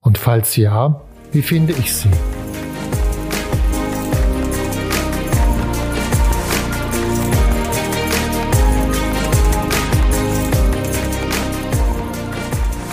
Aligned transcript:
Und 0.00 0.16
falls 0.16 0.54
ja, 0.56 1.02
wie 1.32 1.42
finde 1.42 1.72
ich 1.72 1.92
sie? 1.92 2.08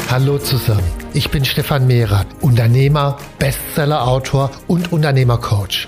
Hallo 0.09 0.39
zusammen, 0.39 0.81
ich 1.13 1.29
bin 1.29 1.43
Stefan 1.45 1.87
Mehrath, 1.87 2.27
Unternehmer, 2.41 3.17
Bestseller-Autor 3.37 4.49
und 4.65 4.91
Unternehmercoach. 4.93 5.87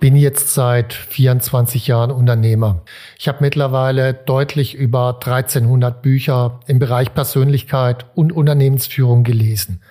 Bin 0.00 0.16
jetzt 0.16 0.54
seit 0.54 0.92
24 0.92 1.86
Jahren 1.86 2.10
Unternehmer. 2.10 2.82
Ich 3.18 3.28
habe 3.28 3.38
mittlerweile 3.40 4.14
deutlich 4.14 4.74
über 4.74 5.14
1300 5.14 6.02
Bücher 6.02 6.60
im 6.66 6.78
Bereich 6.78 7.14
Persönlichkeit 7.14 8.06
und 8.14 8.32
Unternehmensführung 8.32 9.24
gelesen. 9.24 9.82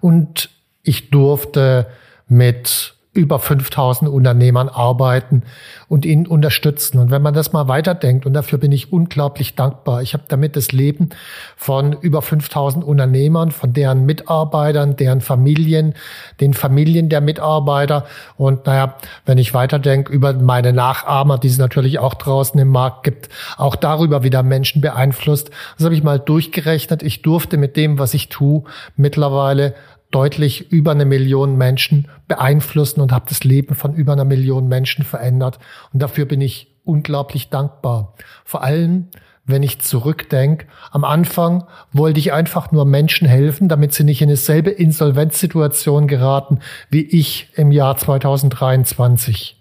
Und 0.00 0.50
ich 0.82 1.10
durfte 1.10 1.86
mit 2.28 2.94
über 3.18 3.40
5000 3.40 4.08
Unternehmern 4.08 4.68
arbeiten 4.68 5.42
und 5.88 6.06
ihnen 6.06 6.28
unterstützen. 6.28 6.98
Und 6.98 7.10
wenn 7.10 7.20
man 7.20 7.34
das 7.34 7.52
mal 7.52 7.66
weiterdenkt, 7.66 8.26
und 8.26 8.32
dafür 8.32 8.58
bin 8.58 8.70
ich 8.70 8.92
unglaublich 8.92 9.56
dankbar, 9.56 10.02
ich 10.02 10.14
habe 10.14 10.22
damit 10.28 10.54
das 10.54 10.70
Leben 10.70 11.10
von 11.56 11.94
über 11.94 12.22
5000 12.22 12.84
Unternehmern, 12.84 13.50
von 13.50 13.72
deren 13.72 14.06
Mitarbeitern, 14.06 14.94
deren 14.94 15.20
Familien, 15.20 15.94
den 16.40 16.54
Familien 16.54 17.08
der 17.08 17.20
Mitarbeiter 17.20 18.06
und 18.36 18.66
naja, 18.66 18.94
wenn 19.26 19.38
ich 19.38 19.52
weiterdenke 19.52 20.12
über 20.12 20.32
meine 20.34 20.72
Nachahmer, 20.72 21.38
die 21.38 21.48
es 21.48 21.58
natürlich 21.58 21.98
auch 21.98 22.14
draußen 22.14 22.60
im 22.60 22.68
Markt 22.68 23.02
gibt, 23.02 23.28
auch 23.56 23.74
darüber 23.74 24.22
wieder 24.22 24.44
Menschen 24.44 24.80
beeinflusst. 24.80 25.50
Das 25.76 25.84
habe 25.84 25.94
ich 25.96 26.04
mal 26.04 26.20
durchgerechnet. 26.20 27.02
Ich 27.02 27.22
durfte 27.22 27.56
mit 27.56 27.76
dem, 27.76 27.98
was 27.98 28.14
ich 28.14 28.28
tue, 28.28 28.62
mittlerweile 28.96 29.74
deutlich 30.10 30.72
über 30.72 30.92
eine 30.92 31.04
Million 31.04 31.56
Menschen 31.56 32.08
beeinflussen 32.28 33.00
und 33.00 33.12
habe 33.12 33.26
das 33.28 33.44
Leben 33.44 33.74
von 33.74 33.94
über 33.94 34.12
einer 34.12 34.24
Million 34.24 34.68
Menschen 34.68 35.04
verändert. 35.04 35.58
Und 35.92 36.02
dafür 36.02 36.24
bin 36.24 36.40
ich 36.40 36.74
unglaublich 36.84 37.50
dankbar. 37.50 38.14
Vor 38.44 38.62
allem, 38.62 39.08
wenn 39.44 39.62
ich 39.62 39.80
zurückdenke, 39.80 40.66
am 40.90 41.04
Anfang 41.04 41.64
wollte 41.92 42.20
ich 42.20 42.32
einfach 42.32 42.70
nur 42.70 42.84
Menschen 42.84 43.26
helfen, 43.26 43.68
damit 43.68 43.94
sie 43.94 44.04
nicht 44.04 44.22
in 44.22 44.28
dieselbe 44.28 44.70
Insolvenzsituation 44.70 46.06
geraten 46.06 46.60
wie 46.90 47.02
ich 47.02 47.50
im 47.56 47.72
Jahr 47.72 47.96
2023. 47.96 49.56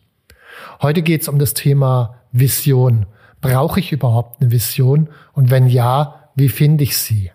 Heute 0.81 1.02
geht 1.02 1.22
es 1.22 1.28
um 1.28 1.40
das 1.40 1.53
Thema 1.53 2.16
Vision. 2.31 3.06
Brauche 3.41 3.80
ich 3.80 3.91
überhaupt 3.91 4.41
eine 4.41 4.52
Vision? 4.52 5.09
Und 5.34 5.52
wenn 5.52 5.68
ja, 5.68 6.31
wie 6.36 6.50
finde 6.50 6.84
ich 6.84 6.97
sie? 6.97 7.31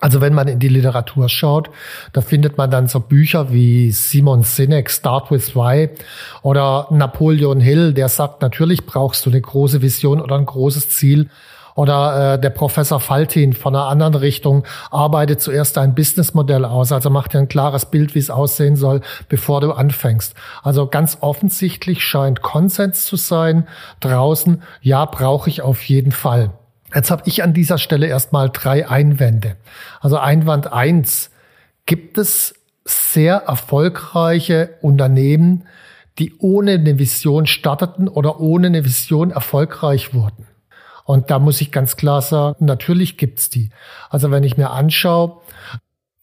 Also 0.00 0.20
wenn 0.20 0.34
man 0.34 0.48
in 0.48 0.58
die 0.58 0.68
Literatur 0.68 1.28
schaut, 1.28 1.70
da 2.12 2.22
findet 2.22 2.56
man 2.56 2.70
dann 2.70 2.88
so 2.88 3.00
Bücher 3.00 3.52
wie 3.52 3.90
Simon 3.90 4.42
Sinek, 4.42 4.90
Start 4.90 5.30
with 5.30 5.54
Why 5.54 5.90
oder 6.42 6.86
Napoleon 6.90 7.60
Hill, 7.60 7.92
der 7.92 8.08
sagt, 8.08 8.40
natürlich 8.40 8.86
brauchst 8.86 9.26
du 9.26 9.30
eine 9.30 9.40
große 9.40 9.82
Vision 9.82 10.20
oder 10.20 10.36
ein 10.36 10.46
großes 10.46 10.88
Ziel. 10.88 11.28
Oder 11.76 12.34
äh, 12.34 12.40
der 12.40 12.50
Professor 12.50 13.00
Faltin 13.00 13.52
von 13.52 13.74
einer 13.74 13.86
anderen 13.86 14.14
Richtung 14.14 14.64
arbeitet 14.90 15.40
zuerst 15.40 15.78
ein 15.78 15.94
Businessmodell 15.94 16.64
aus, 16.64 16.92
also 16.92 17.10
macht 17.10 17.32
dir 17.32 17.38
ein 17.38 17.48
klares 17.48 17.86
Bild, 17.86 18.14
wie 18.14 18.18
es 18.18 18.28
aussehen 18.28 18.76
soll, 18.76 19.00
bevor 19.28 19.60
du 19.60 19.72
anfängst. 19.72 20.34
Also 20.62 20.88
ganz 20.88 21.18
offensichtlich 21.20 22.04
scheint 22.04 22.42
Konsens 22.42 23.06
zu 23.06 23.16
sein 23.16 23.68
draußen, 24.00 24.62
ja, 24.82 25.04
brauche 25.04 25.48
ich 25.48 25.62
auf 25.62 25.82
jeden 25.84 26.12
Fall. 26.12 26.50
Jetzt 26.94 27.10
habe 27.10 27.22
ich 27.26 27.42
an 27.42 27.52
dieser 27.52 27.78
Stelle 27.78 28.06
erstmal 28.06 28.50
drei 28.50 28.88
Einwände. 28.88 29.56
Also 30.00 30.18
Einwand 30.18 30.72
eins: 30.72 31.30
Gibt 31.86 32.18
es 32.18 32.54
sehr 32.84 33.36
erfolgreiche 33.36 34.70
Unternehmen, 34.82 35.66
die 36.18 36.34
ohne 36.38 36.72
eine 36.72 36.98
Vision 36.98 37.46
starteten 37.46 38.08
oder 38.08 38.40
ohne 38.40 38.68
eine 38.68 38.84
Vision 38.84 39.30
erfolgreich 39.30 40.14
wurden? 40.14 40.46
Und 41.04 41.30
da 41.30 41.38
muss 41.38 41.60
ich 41.60 41.72
ganz 41.72 41.96
klar 41.96 42.22
sagen, 42.22 42.64
natürlich 42.64 43.16
gibt's 43.16 43.50
die. 43.50 43.70
Also 44.10 44.30
wenn 44.30 44.44
ich 44.44 44.56
mir 44.56 44.70
anschaue, 44.70 45.40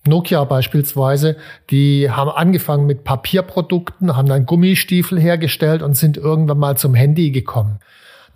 Nokia 0.07 0.43
beispielsweise, 0.45 1.35
die 1.69 2.09
haben 2.09 2.29
angefangen 2.29 2.85
mit 2.85 3.03
Papierprodukten, 3.03 4.15
haben 4.15 4.29
dann 4.29 4.45
Gummistiefel 4.45 5.19
hergestellt 5.19 5.81
und 5.81 5.95
sind 5.95 6.17
irgendwann 6.17 6.59
mal 6.59 6.77
zum 6.77 6.95
Handy 6.95 7.31
gekommen. 7.31 7.79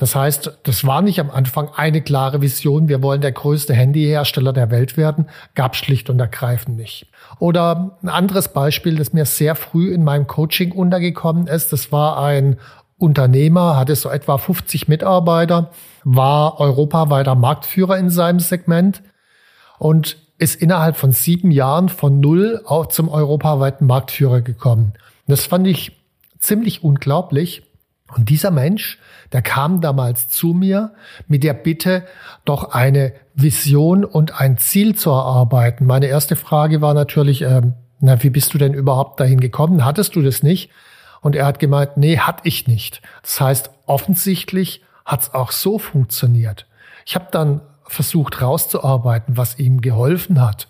Das 0.01 0.15
heißt, 0.15 0.61
das 0.63 0.87
war 0.87 1.03
nicht 1.03 1.19
am 1.19 1.29
Anfang 1.29 1.69
eine 1.75 2.01
klare 2.01 2.41
Vision, 2.41 2.87
wir 2.87 3.03
wollen 3.03 3.21
der 3.21 3.33
größte 3.33 3.75
Handyhersteller 3.75 4.51
der 4.51 4.71
Welt 4.71 4.97
werden, 4.97 5.27
gab 5.53 5.75
schlicht 5.75 6.09
und 6.09 6.19
ergreifend 6.19 6.75
nicht. 6.75 7.05
Oder 7.37 7.99
ein 8.01 8.09
anderes 8.09 8.47
Beispiel, 8.47 8.95
das 8.95 9.13
mir 9.13 9.25
sehr 9.25 9.53
früh 9.53 9.93
in 9.93 10.03
meinem 10.03 10.25
Coaching 10.25 10.71
untergekommen 10.71 11.45
ist, 11.45 11.71
das 11.71 11.91
war 11.91 12.19
ein 12.19 12.57
Unternehmer, 12.97 13.77
hatte 13.77 13.95
so 13.95 14.09
etwa 14.09 14.39
50 14.39 14.87
Mitarbeiter, 14.87 15.69
war 16.03 16.59
europaweiter 16.59 17.35
Marktführer 17.35 17.99
in 17.99 18.09
seinem 18.09 18.39
Segment 18.39 19.03
und 19.77 20.17
ist 20.39 20.59
innerhalb 20.59 20.97
von 20.97 21.11
sieben 21.11 21.51
Jahren 21.51 21.89
von 21.89 22.19
null 22.19 22.59
auch 22.65 22.87
zum 22.87 23.07
europaweiten 23.07 23.85
Marktführer 23.85 24.41
gekommen. 24.41 24.93
Das 25.27 25.45
fand 25.45 25.67
ich 25.67 25.91
ziemlich 26.39 26.83
unglaublich. 26.83 27.61
Und 28.15 28.29
dieser 28.29 28.51
Mensch, 28.51 28.99
der 29.31 29.41
kam 29.41 29.81
damals 29.81 30.27
zu 30.27 30.47
mir 30.47 30.93
mit 31.27 31.43
der 31.43 31.53
Bitte, 31.53 32.05
doch 32.45 32.71
eine 32.71 33.13
Vision 33.33 34.03
und 34.03 34.39
ein 34.39 34.57
Ziel 34.57 34.95
zu 34.95 35.11
erarbeiten. 35.11 35.85
Meine 35.85 36.07
erste 36.07 36.35
Frage 36.35 36.81
war 36.81 36.93
natürlich, 36.93 37.41
ähm, 37.41 37.73
na, 37.99 38.21
wie 38.23 38.29
bist 38.29 38.53
du 38.53 38.57
denn 38.57 38.73
überhaupt 38.73 39.19
dahin 39.19 39.39
gekommen? 39.39 39.85
Hattest 39.85 40.15
du 40.15 40.21
das 40.21 40.43
nicht? 40.43 40.71
Und 41.21 41.35
er 41.35 41.45
hat 41.45 41.59
gemeint, 41.59 41.97
nee, 41.97 42.17
hatte 42.17 42.41
ich 42.45 42.67
nicht. 42.67 43.01
Das 43.21 43.39
heißt, 43.39 43.69
offensichtlich 43.85 44.83
hat 45.05 45.21
es 45.21 45.33
auch 45.33 45.51
so 45.51 45.77
funktioniert. 45.77 46.65
Ich 47.05 47.15
habe 47.15 47.27
dann 47.31 47.61
versucht 47.83 48.41
rauszuarbeiten, 48.41 49.37
was 49.37 49.59
ihm 49.59 49.81
geholfen 49.81 50.41
hat, 50.41 50.67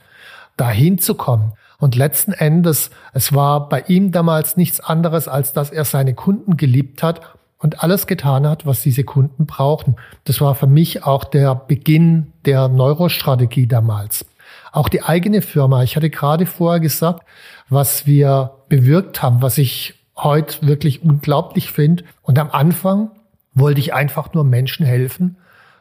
dahin 0.58 0.98
zu 0.98 1.16
kommen. 1.16 1.54
Und 1.82 1.96
letzten 1.96 2.32
Endes, 2.32 2.92
es 3.12 3.34
war 3.34 3.68
bei 3.68 3.82
ihm 3.88 4.12
damals 4.12 4.56
nichts 4.56 4.80
anderes, 4.80 5.28
als 5.28 5.52
dass 5.52 5.72
er 5.72 5.84
seine 5.84 6.14
Kunden 6.14 6.56
geliebt 6.56 7.02
hat 7.02 7.22
und 7.58 7.84
alles 7.84 8.06
getan 8.06 8.48
hat, 8.48 8.68
was 8.68 8.84
diese 8.84 9.04
Kunden 9.04 9.48
brauchten. 9.48 9.96
Das 10.26 10.42
war 10.42 10.54
für 10.54 10.68
mich 10.68 11.04
auch 11.06 11.24
der 11.24 11.56
Beginn 11.56 12.34
der 12.46 12.68
Neurostrategie 12.68 13.66
damals. 13.66 14.28
Auch 14.72 14.90
die 14.90 15.02
eigene 15.02 15.42
Firma. 15.42 15.82
Ich 15.82 15.96
hatte 15.96 16.12
gerade 16.12 16.46
vorher 16.46 16.80
gesagt, 16.80 17.26
was 17.68 18.06
wir 18.06 18.52
bewirkt 18.70 19.24
haben, 19.24 19.42
was 19.42 19.58
ich 19.58 19.96
heute 20.16 20.68
wirklich 20.68 21.02
unglaublich 21.02 21.72
finde. 21.72 22.04
Und 22.22 22.38
am 22.38 22.52
Anfang 22.52 23.10
wollte 23.56 23.80
ich 23.80 23.96
einfach 23.96 24.36
nur 24.36 24.44
Menschen 24.44 24.86
helfen, 24.86 25.38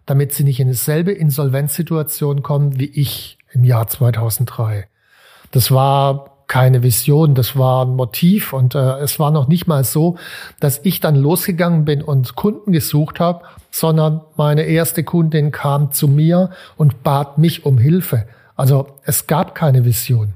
damit 0.06 0.32
sie 0.32 0.44
nicht 0.44 0.60
in 0.60 0.68
dieselbe 0.68 1.12
Insolvenzsituation 1.12 2.42
kommen 2.42 2.80
wie 2.80 2.88
ich 2.88 3.36
im 3.52 3.64
Jahr 3.64 3.86
2003. 3.86 4.88
Das 5.50 5.70
war 5.70 6.30
keine 6.46 6.82
Vision, 6.82 7.36
das 7.36 7.56
war 7.56 7.86
ein 7.86 7.94
Motiv 7.94 8.52
und 8.52 8.74
äh, 8.74 8.98
es 8.98 9.20
war 9.20 9.30
noch 9.30 9.46
nicht 9.46 9.68
mal 9.68 9.84
so, 9.84 10.18
dass 10.58 10.80
ich 10.82 10.98
dann 10.98 11.14
losgegangen 11.14 11.84
bin 11.84 12.02
und 12.02 12.34
Kunden 12.34 12.72
gesucht 12.72 13.20
habe, 13.20 13.44
sondern 13.70 14.22
meine 14.36 14.62
erste 14.62 15.04
Kundin 15.04 15.52
kam 15.52 15.92
zu 15.92 16.08
mir 16.08 16.50
und 16.76 17.04
bat 17.04 17.38
mich 17.38 17.64
um 17.64 17.78
Hilfe. 17.78 18.26
Also 18.56 18.88
es 19.04 19.28
gab 19.28 19.54
keine 19.54 19.84
Vision. 19.84 20.34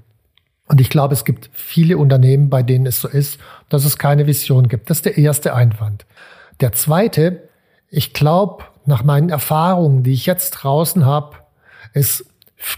Und 0.69 0.81
ich 0.81 0.89
glaube, 0.89 1.15
es 1.15 1.25
gibt 1.25 1.51
viele 1.53 1.99
Unternehmen, 1.99 2.49
bei 2.49 2.63
denen 2.63 2.87
es 2.87 3.01
so 3.01 3.09
ist, 3.09 3.39
dass 3.69 3.85
es 3.85 3.99
keine 3.99 4.29
Vision 4.29 4.69
gibt. 4.69 4.91
Das 4.91 4.99
ist 4.99 5.07
der 5.07 5.19
erste 5.19 5.53
Einwand. 5.55 6.07
Der 6.61 6.73
zweite, 6.73 7.49
ich 7.91 8.13
glaube, 8.13 8.65
nach 8.87 9.03
meinen 9.03 9.31
Erfahrungen, 9.31 10.05
die 10.05 10.13
ich 10.13 10.27
jetzt 10.27 10.53
draußen 10.53 11.05
habe, 11.05 11.37
ist 11.93 12.25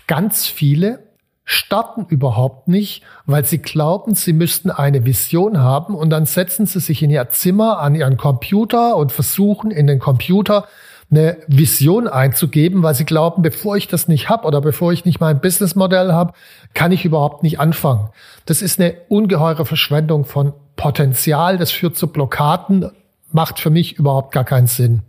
ganz 0.07 0.47
viele 0.47 1.06
starten 1.47 2.07
überhaupt 2.09 2.67
nicht, 2.67 3.05
weil 3.25 3.45
sie 3.45 3.59
glauben, 3.59 4.17
sie 4.17 4.33
müssten 4.33 4.69
eine 4.69 5.07
Vision 5.07 5.61
haben 5.61 5.95
und 5.95 6.11
dann 6.11 6.27
setzen 6.27 6.67
sie 6.67 6.81
sich 6.81 7.05
in 7.05 7.11
ihr 7.11 7.31
Zimmer 7.31 7.79
an 7.79 7.95
ihren 7.95 8.17
Computer 8.17 8.97
und 8.97 9.13
versuchen 9.13 9.71
in 9.71 9.87
den 9.87 10.01
Computer 10.01 10.67
eine 11.09 11.37
Vision 11.47 12.09
einzugeben, 12.09 12.83
weil 12.83 12.97
sie 12.97 13.05
glauben, 13.05 13.43
bevor 13.43 13.77
ich 13.77 13.87
das 13.87 14.09
nicht 14.09 14.29
habe 14.29 14.45
oder 14.45 14.61
bevor 14.61 14.93
ich 14.93 15.05
nicht 15.05 15.21
mein 15.21 15.41
Businessmodell 15.41 16.13
habe, 16.13 16.33
kann 16.75 16.91
ich 16.91 17.05
überhaupt 17.05 17.45
nicht 17.45 17.61
anfangen. 17.61 18.09
Das 18.45 18.61
ist 18.61 18.81
eine 18.81 18.97
ungeheure 19.09 19.67
Verschwendung 19.67 20.25
von 20.25 20.53
Potenzial. 20.75 21.59
Das 21.59 21.71
führt 21.71 21.97
zu 21.97 22.09
Blockaden, 22.09 22.91
macht 23.31 23.61
für 23.61 23.71
mich 23.71 23.97
überhaupt 24.01 24.33
gar 24.33 24.45
keinen 24.45 24.67
Sinn. 24.67 25.03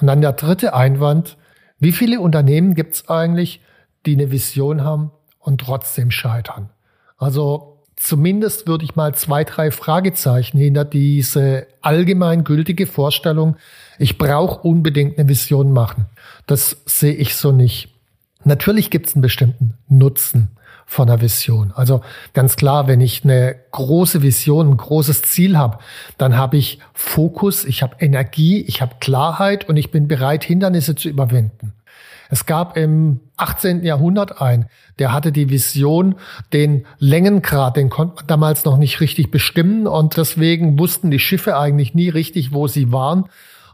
Und 0.00 0.06
dann 0.06 0.20
der 0.20 0.34
dritte 0.34 0.72
Einwand. 0.72 1.36
Wie 1.80 1.92
viele 1.92 2.20
Unternehmen 2.20 2.76
gibt 2.76 2.94
es 2.94 3.08
eigentlich, 3.08 3.60
die 4.06 4.14
eine 4.14 4.30
Vision 4.30 4.84
haben 4.84 5.10
und 5.44 5.60
trotzdem 5.60 6.10
scheitern? 6.10 6.70
Also 7.16 7.78
zumindest 7.96 8.66
würde 8.66 8.84
ich 8.84 8.96
mal 8.96 9.14
zwei, 9.14 9.44
drei 9.44 9.70
Fragezeichen 9.70 10.58
hinter 10.58 10.84
diese 10.84 11.66
allgemeingültige 11.80 12.86
Vorstellung, 12.86 13.56
ich 13.98 14.18
brauche 14.18 14.66
unbedingt 14.66 15.18
eine 15.18 15.28
Vision 15.28 15.72
machen. 15.72 16.06
Das 16.46 16.76
sehe 16.86 17.14
ich 17.14 17.36
so 17.36 17.52
nicht. 17.52 17.94
Natürlich 18.42 18.90
gibt 18.90 19.06
es 19.06 19.14
einen 19.14 19.22
bestimmten 19.22 19.74
Nutzen 19.88 20.48
von 20.86 21.08
einer 21.08 21.20
Vision. 21.20 21.72
Also 21.74 22.02
ganz 22.34 22.56
klar, 22.56 22.86
wenn 22.88 23.00
ich 23.00 23.24
eine 23.24 23.56
große 23.70 24.22
Vision, 24.22 24.70
ein 24.70 24.76
großes 24.76 25.22
Ziel 25.22 25.56
habe, 25.56 25.78
dann 26.18 26.36
habe 26.36 26.56
ich 26.56 26.78
Fokus, 26.92 27.64
ich 27.64 27.82
habe 27.82 27.96
Energie, 28.00 28.60
ich 28.62 28.82
habe 28.82 28.96
Klarheit 29.00 29.68
und 29.68 29.76
ich 29.76 29.90
bin 29.90 30.08
bereit, 30.08 30.44
Hindernisse 30.44 30.94
zu 30.94 31.08
überwinden. 31.08 31.72
Es 32.30 32.46
gab 32.46 32.76
im 32.76 33.20
18. 33.36 33.82
Jahrhundert 33.84 34.40
einen, 34.40 34.66
der 34.98 35.12
hatte 35.12 35.32
die 35.32 35.50
Vision, 35.50 36.16
den 36.52 36.86
Längengrad, 36.98 37.76
den 37.76 37.90
konnte 37.90 38.16
man 38.16 38.26
damals 38.26 38.64
noch 38.64 38.76
nicht 38.76 39.00
richtig 39.00 39.30
bestimmen 39.30 39.86
und 39.86 40.16
deswegen 40.16 40.78
wussten 40.78 41.10
die 41.10 41.18
Schiffe 41.18 41.56
eigentlich 41.56 41.94
nie 41.94 42.08
richtig, 42.08 42.52
wo 42.52 42.68
sie 42.68 42.92
waren. 42.92 43.26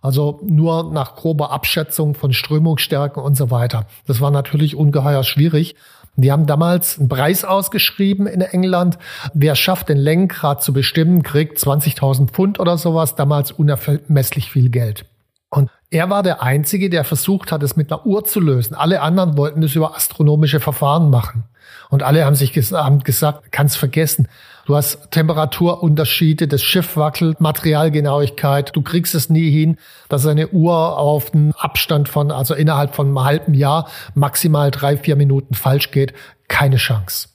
Also 0.02 0.40
nur 0.42 0.90
nach 0.92 1.14
grober 1.14 1.52
Abschätzung 1.52 2.14
von 2.14 2.32
Strömungsstärken 2.32 3.22
und 3.22 3.36
so 3.36 3.50
weiter. 3.50 3.86
Das 4.06 4.20
war 4.20 4.30
natürlich 4.30 4.74
ungeheuer 4.74 5.24
schwierig. 5.24 5.76
Die 6.16 6.32
haben 6.32 6.46
damals 6.46 6.98
einen 6.98 7.08
Preis 7.08 7.44
ausgeschrieben 7.44 8.26
in 8.26 8.40
England. 8.40 8.98
Wer 9.34 9.54
schafft, 9.54 9.88
den 9.88 9.98
Längengrad 9.98 10.62
zu 10.62 10.72
bestimmen, 10.72 11.22
kriegt 11.22 11.58
20.000 11.58 12.28
Pfund 12.28 12.58
oder 12.58 12.78
sowas. 12.78 13.14
Damals 13.14 13.52
unermesslich 13.52 14.50
viel 14.50 14.70
Geld. 14.70 15.04
Und 15.50 15.70
er 15.90 16.08
war 16.08 16.22
der 16.22 16.42
Einzige, 16.42 16.88
der 16.88 17.04
versucht 17.04 17.50
hat, 17.50 17.62
es 17.62 17.76
mit 17.76 17.92
einer 17.92 18.06
Uhr 18.06 18.24
zu 18.24 18.38
lösen. 18.38 18.74
Alle 18.74 19.02
anderen 19.02 19.36
wollten 19.36 19.62
es 19.62 19.74
über 19.74 19.96
astronomische 19.96 20.60
Verfahren 20.60 21.10
machen. 21.10 21.44
Und 21.88 22.04
alle 22.04 22.24
haben 22.24 22.36
sich 22.36 22.52
haben 22.72 23.00
gesagt, 23.00 23.50
kannst 23.50 23.76
vergessen. 23.76 24.28
Du 24.66 24.76
hast 24.76 25.10
Temperaturunterschiede, 25.10 26.46
das 26.46 26.62
Schiff 26.62 26.96
wackelt, 26.96 27.40
Materialgenauigkeit. 27.40 28.70
Du 28.76 28.82
kriegst 28.82 29.16
es 29.16 29.28
nie 29.28 29.50
hin, 29.50 29.76
dass 30.08 30.24
eine 30.26 30.48
Uhr 30.48 30.96
auf 30.96 31.34
einen 31.34 31.52
Abstand 31.58 32.08
von, 32.08 32.30
also 32.30 32.54
innerhalb 32.54 32.94
von 32.94 33.08
einem 33.08 33.24
halben 33.24 33.54
Jahr, 33.54 33.88
maximal 34.14 34.70
drei, 34.70 34.96
vier 34.96 35.16
Minuten 35.16 35.54
falsch 35.54 35.90
geht. 35.90 36.14
Keine 36.46 36.76
Chance. 36.76 37.28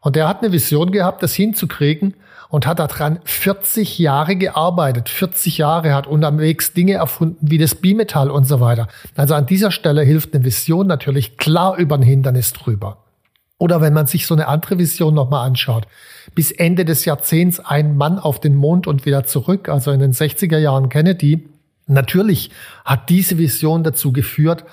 Und 0.00 0.16
er 0.16 0.28
hat 0.28 0.42
eine 0.42 0.52
Vision 0.52 0.92
gehabt, 0.92 1.24
das 1.24 1.34
hinzukriegen 1.34 2.14
und 2.50 2.66
hat 2.66 2.78
daran 2.78 3.18
40 3.24 3.98
Jahre 3.98 4.36
gearbeitet. 4.36 5.08
40 5.08 5.58
Jahre 5.58 5.94
hat 5.94 6.06
unterwegs 6.06 6.72
Dinge 6.72 6.94
erfunden 6.94 7.38
wie 7.50 7.58
das 7.58 7.74
Bimetall 7.74 8.30
und 8.30 8.44
so 8.44 8.60
weiter. 8.60 8.88
Also 9.16 9.34
an 9.34 9.46
dieser 9.46 9.70
Stelle 9.70 10.02
hilft 10.02 10.34
eine 10.34 10.44
Vision 10.44 10.86
natürlich 10.86 11.36
klar 11.36 11.76
über 11.76 11.96
ein 11.96 12.02
Hindernis 12.02 12.52
drüber. 12.52 13.04
Oder 13.58 13.80
wenn 13.80 13.92
man 13.92 14.06
sich 14.06 14.26
so 14.26 14.34
eine 14.34 14.48
andere 14.48 14.78
Vision 14.78 15.14
nochmal 15.14 15.46
anschaut. 15.46 15.86
Bis 16.34 16.52
Ende 16.52 16.84
des 16.84 17.04
Jahrzehnts 17.04 17.60
ein 17.60 17.96
Mann 17.96 18.18
auf 18.18 18.40
den 18.40 18.54
Mond 18.54 18.86
und 18.86 19.04
wieder 19.04 19.24
zurück, 19.24 19.68
also 19.68 19.90
in 19.90 20.00
den 20.00 20.12
60er 20.12 20.58
Jahren 20.58 20.88
Kennedy. 20.88 21.48
Natürlich 21.86 22.50
hat 22.84 23.08
diese 23.08 23.38
Vision 23.38 23.82
dazu 23.82 24.12
geführt, 24.12 24.64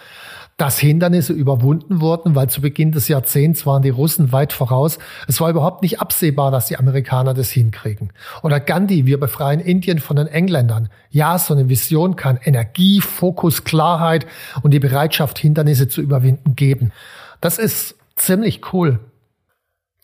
dass 0.57 0.79
Hindernisse 0.79 1.33
überwunden 1.33 1.99
wurden, 1.99 2.33
weil 2.33 2.49
zu 2.49 2.61
Beginn 2.61 2.93
des 2.93 3.09
Jahrzehnts 3.09 3.65
waren 3.65 3.81
die 3.81 3.89
Russen 3.89 4.31
weit 4.31 4.53
voraus. 4.53 4.99
Es 5.27 5.41
war 5.41 5.49
überhaupt 5.49 5.81
nicht 5.81 5.99
absehbar, 5.99 6.49
dass 6.49 6.67
die 6.67 6.77
Amerikaner 6.77 7.33
das 7.33 7.49
hinkriegen. 7.49 8.13
Oder 8.41 8.61
Gandhi, 8.61 9.05
wir 9.05 9.19
befreien 9.19 9.59
Indien 9.59 9.99
von 9.99 10.15
den 10.15 10.27
Engländern. 10.27 10.87
Ja, 11.09 11.37
so 11.37 11.53
eine 11.53 11.67
Vision 11.67 12.15
kann 12.15 12.39
Energie, 12.41 13.01
Fokus, 13.01 13.65
Klarheit 13.65 14.25
und 14.63 14.71
die 14.73 14.79
Bereitschaft, 14.79 15.37
Hindernisse 15.39 15.89
zu 15.89 16.01
überwinden 16.01 16.55
geben. 16.55 16.93
Das 17.41 17.57
ist 17.57 17.95
ziemlich 18.15 18.73
cool. 18.73 18.99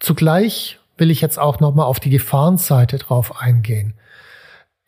Zugleich 0.02 0.80
will 0.98 1.12
ich 1.12 1.22
jetzt 1.22 1.40
auch 1.40 1.62
nochmal 1.62 1.86
auf 1.86 2.02
die 2.02 2.10
Gefahrenseite 2.10 2.98
drauf 2.98 3.40
eingehen. 3.40 3.94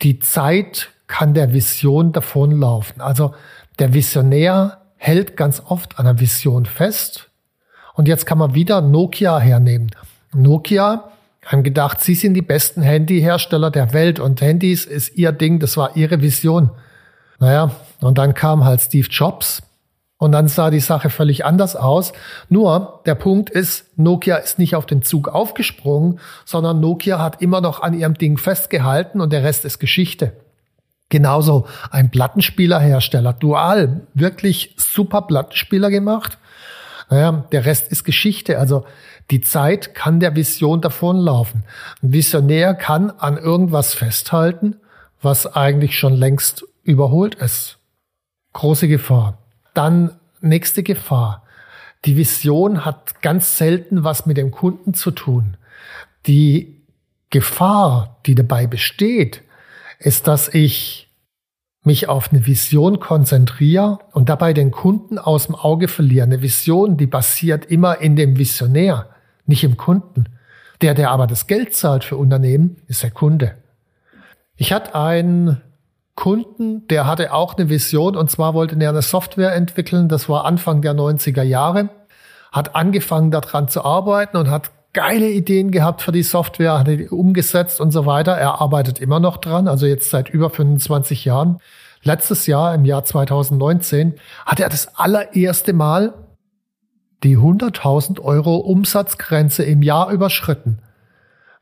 Die 0.02 0.20
Zeit 0.20 0.90
kann 1.08 1.34
der 1.34 1.54
Vision 1.54 2.12
davonlaufen. 2.12 3.00
Also 3.00 3.34
der 3.80 3.94
Visionär 3.94 4.83
hält 5.04 5.36
ganz 5.36 5.62
oft 5.66 6.00
an 6.00 6.08
einer 6.08 6.20
Vision 6.22 6.66
fest. 6.66 7.30
Und 7.94 8.08
jetzt 8.08 8.26
kann 8.26 8.38
man 8.38 8.54
wieder 8.54 8.80
Nokia 8.80 9.38
hernehmen. 9.38 9.92
Nokia 10.34 11.12
haben 11.46 11.64
gedacht, 11.64 12.00
sie 12.00 12.16
sind 12.16 12.36
die 12.36 12.42
besten 12.42 12.82
Handyhersteller 12.82 13.70
der 13.70 13.92
Welt 13.92 14.22
und 14.22 14.40
Handys 14.40 14.86
ist 14.86 15.16
ihr 15.18 15.34
Ding, 15.34 15.60
das 15.60 15.76
war 15.76 15.98
ihre 15.98 16.22
Vision. 16.22 16.72
Naja, 17.40 17.72
und 18.00 18.18
dann 18.18 18.34
kam 18.34 18.64
halt 18.64 18.80
Steve 18.80 19.10
Jobs 19.10 19.62
und 20.18 20.32
dann 20.32 20.48
sah 20.48 20.70
die 20.70 20.80
Sache 20.80 21.10
völlig 21.10 21.44
anders 21.44 21.76
aus. 21.76 22.14
Nur 22.48 23.02
der 23.06 23.16
Punkt 23.16 23.50
ist, 23.50 23.98
Nokia 23.98 24.38
ist 24.38 24.58
nicht 24.58 24.74
auf 24.74 24.86
den 24.86 25.02
Zug 25.02 25.28
aufgesprungen, 25.28 26.22
sondern 26.46 26.80
Nokia 26.80 27.20
hat 27.20 27.42
immer 27.42 27.60
noch 27.60 27.82
an 27.82 27.94
ihrem 27.94 28.14
Ding 28.14 28.38
festgehalten 28.38 29.20
und 29.20 29.34
der 29.34 29.44
Rest 29.44 29.66
ist 29.66 29.80
Geschichte. 29.80 30.32
Genauso 31.14 31.68
ein 31.92 32.10
Plattenspielerhersteller, 32.10 33.34
Dual, 33.34 34.02
wirklich 34.16 34.74
super 34.78 35.22
Plattenspieler 35.22 35.92
gemacht. 35.92 36.40
Naja, 37.08 37.46
der 37.52 37.66
Rest 37.66 37.92
ist 37.92 38.04
Geschichte. 38.04 38.58
Also 38.58 38.84
die 39.30 39.42
Zeit 39.42 39.94
kann 39.94 40.20
der 40.20 40.36
Vision 40.36 40.82
davonlaufen. 40.82 41.66
Ein 42.02 42.14
Visionär 42.14 42.74
kann 42.74 43.12
an 43.12 43.38
irgendwas 43.38 43.94
festhalten, 43.94 44.78
was 45.22 45.46
eigentlich 45.46 46.00
schon 46.00 46.14
längst 46.16 46.66
überholt 46.82 47.36
ist. 47.36 47.78
Große 48.54 48.88
Gefahr. 48.88 49.38
Dann 49.76 50.16
nächste 50.42 50.82
Gefahr. 50.82 51.44
Die 52.06 52.18
Vision 52.18 52.86
hat 52.86 53.22
ganz 53.22 53.60
selten 53.60 54.04
was 54.04 54.26
mit 54.26 54.38
dem 54.38 54.50
Kunden 54.50 54.96
zu 54.96 55.12
tun. 55.12 55.58
Die 56.26 56.82
Gefahr, 57.30 58.18
die 58.26 58.34
dabei 58.34 58.66
besteht, 58.66 59.44
ist, 60.04 60.28
dass 60.28 60.50
ich 60.50 61.10
mich 61.84 62.08
auf 62.08 62.32
eine 62.32 62.46
Vision 62.46 63.00
konzentriere 63.00 64.00
und 64.12 64.30
dabei 64.30 64.54
den 64.54 64.72
Kunden 64.72 65.18
aus 65.18 65.48
dem 65.48 65.56
Auge 65.56 65.88
verliere. 65.88 66.24
Eine 66.24 66.42
Vision, 66.42 66.98
die 66.98 67.08
basiert 67.08 67.66
immer 67.66 68.00
in 68.00 68.16
dem 68.16 68.38
Visionär, 68.38 69.10
nicht 69.46 69.64
im 69.64 69.76
Kunden. 69.76 70.26
Der, 70.82 70.94
der 70.94 71.12
aber 71.12 71.28
das 71.28 71.48
Geld 71.48 71.76
zahlt 71.76 72.04
für 72.04 72.18
Unternehmen, 72.18 72.78
ist 72.88 73.04
der 73.04 73.12
Kunde. 73.12 73.56
Ich 74.56 74.72
hatte 74.72 74.96
einen 74.96 75.62
Kunden, 76.16 76.88
der 76.88 77.08
hatte 77.08 77.34
auch 77.34 77.56
eine 77.56 77.70
Vision 77.70 78.16
und 78.16 78.30
zwar 78.30 78.54
wollte 78.54 78.80
er 78.80 78.90
eine 78.90 79.02
Software 79.02 79.54
entwickeln. 79.54 80.10
Das 80.10 80.30
war 80.30 80.46
Anfang 80.46 80.82
der 80.82 80.94
90er 80.94 81.44
Jahre. 81.44 81.90
Hat 82.52 82.76
angefangen 82.76 83.32
daran 83.32 83.68
zu 83.68 83.84
arbeiten 83.84 84.38
und 84.38 84.50
hat 84.50 84.72
geile 84.94 85.30
Ideen 85.30 85.72
gehabt 85.72 86.02
für 86.02 86.12
die 86.12 86.24
Software, 86.24 86.80
hat 86.80 86.88
die 86.88 87.10
umgesetzt 87.10 87.82
und 87.82 87.92
so 87.92 88.06
weiter. 88.06 88.34
Er 88.34 88.62
arbeitet 88.62 89.00
immer 89.00 89.20
noch 89.20 89.38
dran, 89.38 89.68
also 89.68 89.86
jetzt 89.86 90.10
seit 90.10 90.30
über 90.30 90.50
25 90.50 91.26
Jahren. 91.26 91.60
Letztes 92.04 92.48
Jahr, 92.48 92.76
im 92.76 92.86
Jahr 92.86 93.04
2019, 93.04 94.16
hat 94.46 94.60
er 94.60 94.70
das 94.70 94.98
allererste 94.98 95.74
Mal 95.74 96.14
die 97.24 97.38
100.000 97.38 98.20
Euro 98.20 98.58
Umsatzgrenze 98.58 99.64
im 99.64 99.82
Jahr 99.82 100.12
überschritten. 100.12 100.80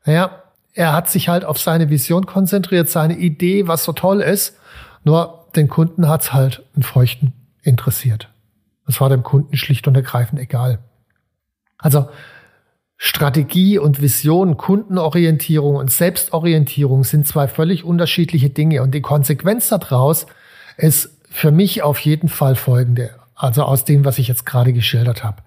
Naja, 0.04 0.42
er 0.74 0.92
hat 0.92 1.08
sich 1.08 1.28
halt 1.28 1.44
auf 1.44 1.58
seine 1.58 1.90
Vision 1.90 2.26
konzentriert, 2.26 2.88
seine 2.88 3.16
Idee, 3.16 3.68
was 3.68 3.84
so 3.84 3.92
toll 3.92 4.20
ist. 4.20 4.58
Nur 5.04 5.46
den 5.54 5.68
Kunden 5.68 6.08
hat's 6.08 6.32
halt 6.32 6.64
einen 6.74 6.82
Feuchten 6.82 7.32
interessiert. 7.62 8.28
Das 8.86 9.00
war 9.00 9.08
dem 9.08 9.22
Kunden 9.22 9.56
schlicht 9.56 9.86
und 9.86 9.94
ergreifend 9.94 10.40
egal. 10.40 10.80
Also 11.78 12.08
Strategie 13.04 13.78
und 13.78 14.00
Vision, 14.00 14.56
Kundenorientierung 14.56 15.74
und 15.74 15.90
Selbstorientierung 15.90 17.02
sind 17.02 17.26
zwei 17.26 17.48
völlig 17.48 17.82
unterschiedliche 17.82 18.50
Dinge. 18.50 18.82
Und 18.82 18.92
die 18.92 19.02
Konsequenz 19.02 19.68
daraus 19.68 20.26
ist 20.76 21.10
für 21.28 21.50
mich 21.50 21.82
auf 21.82 21.98
jeden 21.98 22.28
Fall 22.28 22.54
folgende. 22.54 23.10
Also 23.34 23.64
aus 23.64 23.84
dem, 23.84 24.04
was 24.04 24.18
ich 24.18 24.28
jetzt 24.28 24.46
gerade 24.46 24.72
geschildert 24.72 25.24
habe. 25.24 25.38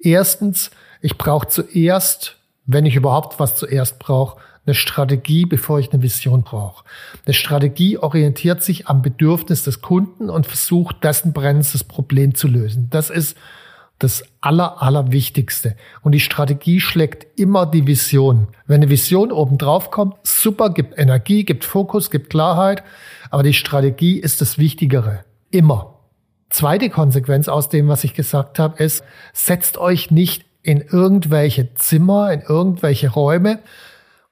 Erstens, 0.00 0.70
ich 1.02 1.18
brauche 1.18 1.48
zuerst 1.48 2.38
wenn 2.66 2.86
ich 2.86 2.96
überhaupt 2.96 3.38
was 3.38 3.56
zuerst 3.56 3.98
brauche, 3.98 4.40
eine 4.66 4.74
Strategie, 4.74 5.44
bevor 5.44 5.78
ich 5.78 5.92
eine 5.92 6.02
Vision 6.02 6.42
brauche. 6.42 6.84
Eine 7.26 7.34
Strategie 7.34 7.98
orientiert 7.98 8.62
sich 8.62 8.88
am 8.88 9.02
Bedürfnis 9.02 9.62
des 9.62 9.82
Kunden 9.82 10.30
und 10.30 10.46
versucht, 10.46 11.04
dessen 11.04 11.34
brennendes 11.34 11.84
Problem 11.84 12.34
zu 12.34 12.48
lösen. 12.48 12.88
Das 12.90 13.10
ist 13.10 13.36
das 13.98 14.24
Aller, 14.40 14.82
Allerwichtigste. 14.82 15.76
Und 16.02 16.12
die 16.12 16.20
Strategie 16.20 16.80
schlägt 16.80 17.38
immer 17.38 17.66
die 17.66 17.86
Vision. 17.86 18.48
Wenn 18.66 18.82
eine 18.82 18.90
Vision 18.90 19.32
oben 19.32 19.56
drauf 19.58 19.90
kommt, 19.90 20.16
super, 20.24 20.70
gibt 20.70 20.98
Energie, 20.98 21.44
gibt 21.44 21.64
Fokus, 21.64 22.10
gibt 22.10 22.30
Klarheit. 22.30 22.82
Aber 23.30 23.42
die 23.42 23.54
Strategie 23.54 24.18
ist 24.18 24.40
das 24.40 24.58
Wichtigere. 24.58 25.24
Immer. 25.50 26.00
Zweite 26.50 26.90
Konsequenz 26.90 27.48
aus 27.48 27.68
dem, 27.68 27.88
was 27.88 28.04
ich 28.04 28.14
gesagt 28.14 28.58
habe, 28.58 28.82
ist, 28.82 29.04
setzt 29.32 29.78
euch 29.78 30.10
nicht 30.10 30.44
in 30.62 30.80
irgendwelche 30.80 31.74
Zimmer, 31.74 32.32
in 32.32 32.40
irgendwelche 32.40 33.10
Räume 33.10 33.60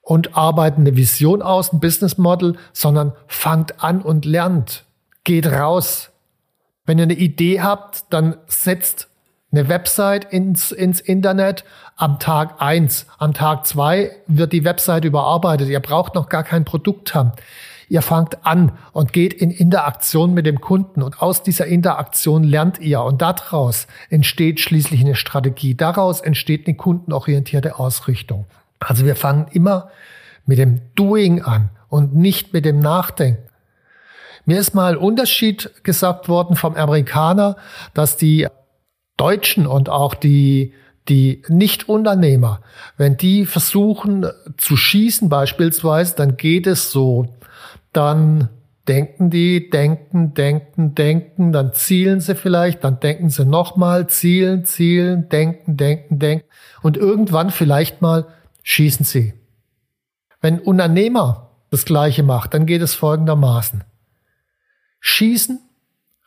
und 0.01 0.35
arbeitet 0.37 0.79
eine 0.79 0.95
Vision 0.97 1.41
aus, 1.41 1.71
ein 1.71 1.79
Business 1.79 2.17
Model, 2.17 2.57
sondern 2.73 3.13
fangt 3.27 3.83
an 3.83 4.01
und 4.01 4.25
lernt. 4.25 4.83
Geht 5.23 5.47
raus. 5.47 6.11
Wenn 6.85 6.97
ihr 6.97 7.03
eine 7.03 7.13
Idee 7.13 7.61
habt, 7.61 8.05
dann 8.09 8.35
setzt 8.47 9.09
eine 9.53 9.69
Website 9.69 10.25
ins, 10.25 10.71
ins 10.71 10.99
Internet 10.99 11.63
am 11.95 12.19
Tag 12.19 12.55
eins, 12.59 13.05
Am 13.19 13.33
Tag 13.33 13.65
zwei 13.65 14.11
wird 14.27 14.51
die 14.51 14.63
Website 14.63 15.05
überarbeitet. 15.05 15.69
Ihr 15.69 15.79
braucht 15.79 16.15
noch 16.15 16.27
gar 16.27 16.43
kein 16.43 16.65
Produkt 16.65 17.13
haben. 17.13 17.31
Ihr 17.87 18.01
fangt 18.01 18.45
an 18.45 18.71
und 18.91 19.13
geht 19.13 19.33
in 19.33 19.51
Interaktion 19.51 20.33
mit 20.33 20.47
dem 20.47 20.59
Kunden 20.59 21.03
und 21.03 21.21
aus 21.21 21.43
dieser 21.43 21.67
Interaktion 21.67 22.43
lernt 22.43 22.79
ihr 22.79 23.01
und 23.01 23.21
daraus 23.21 23.87
entsteht 24.09 24.59
schließlich 24.59 25.01
eine 25.01 25.15
Strategie. 25.15 25.75
Daraus 25.75 26.19
entsteht 26.19 26.65
eine 26.65 26.75
kundenorientierte 26.75 27.77
Ausrichtung. 27.77 28.45
Also 28.79 29.05
wir 29.05 29.15
fangen 29.15 29.45
immer 29.51 29.89
mit 30.45 30.57
dem 30.57 30.81
Doing 30.95 31.43
an 31.43 31.69
und 31.89 32.15
nicht 32.15 32.53
mit 32.53 32.65
dem 32.65 32.79
Nachdenken. 32.79 33.43
Mir 34.45 34.59
ist 34.59 34.73
mal 34.73 34.97
Unterschied 34.97 35.71
gesagt 35.83 36.27
worden 36.27 36.55
vom 36.55 36.75
Amerikaner, 36.75 37.55
dass 37.93 38.17
die 38.17 38.47
Deutschen 39.17 39.67
und 39.67 39.89
auch 39.89 40.13
die, 40.15 40.73
die 41.09 41.43
Nicht-Unternehmer, 41.47 42.61
wenn 42.97 43.17
die 43.17 43.45
versuchen 43.45 44.25
zu 44.57 44.77
schießen 44.77 45.29
beispielsweise, 45.29 46.15
dann 46.15 46.37
geht 46.37 46.67
es 46.67 46.91
so. 46.91 47.27
Dann 47.91 48.49
denken 48.87 49.29
die, 49.29 49.69
denken, 49.69 50.33
denken, 50.33 50.95
denken, 50.95 51.51
dann 51.53 51.73
zielen 51.73 52.19
sie 52.19 52.35
vielleicht, 52.35 52.83
dann 52.83 52.99
denken 52.99 53.29
sie 53.29 53.45
nochmal, 53.45 54.07
zielen, 54.07 54.65
zielen, 54.65 55.29
denken, 55.29 55.77
denken, 55.77 56.19
denken 56.19 56.45
und 56.81 56.97
irgendwann 56.97 57.49
vielleicht 57.49 58.01
mal 58.01 58.27
schießen 58.63 59.05
sie. 59.05 59.33
Wenn 60.41 60.59
Unternehmer 60.59 61.51
das 61.69 61.85
Gleiche 61.85 62.23
macht, 62.23 62.53
dann 62.53 62.65
geht 62.65 62.81
es 62.81 62.95
folgendermaßen. 62.95 63.83
Schießen, 64.99 65.59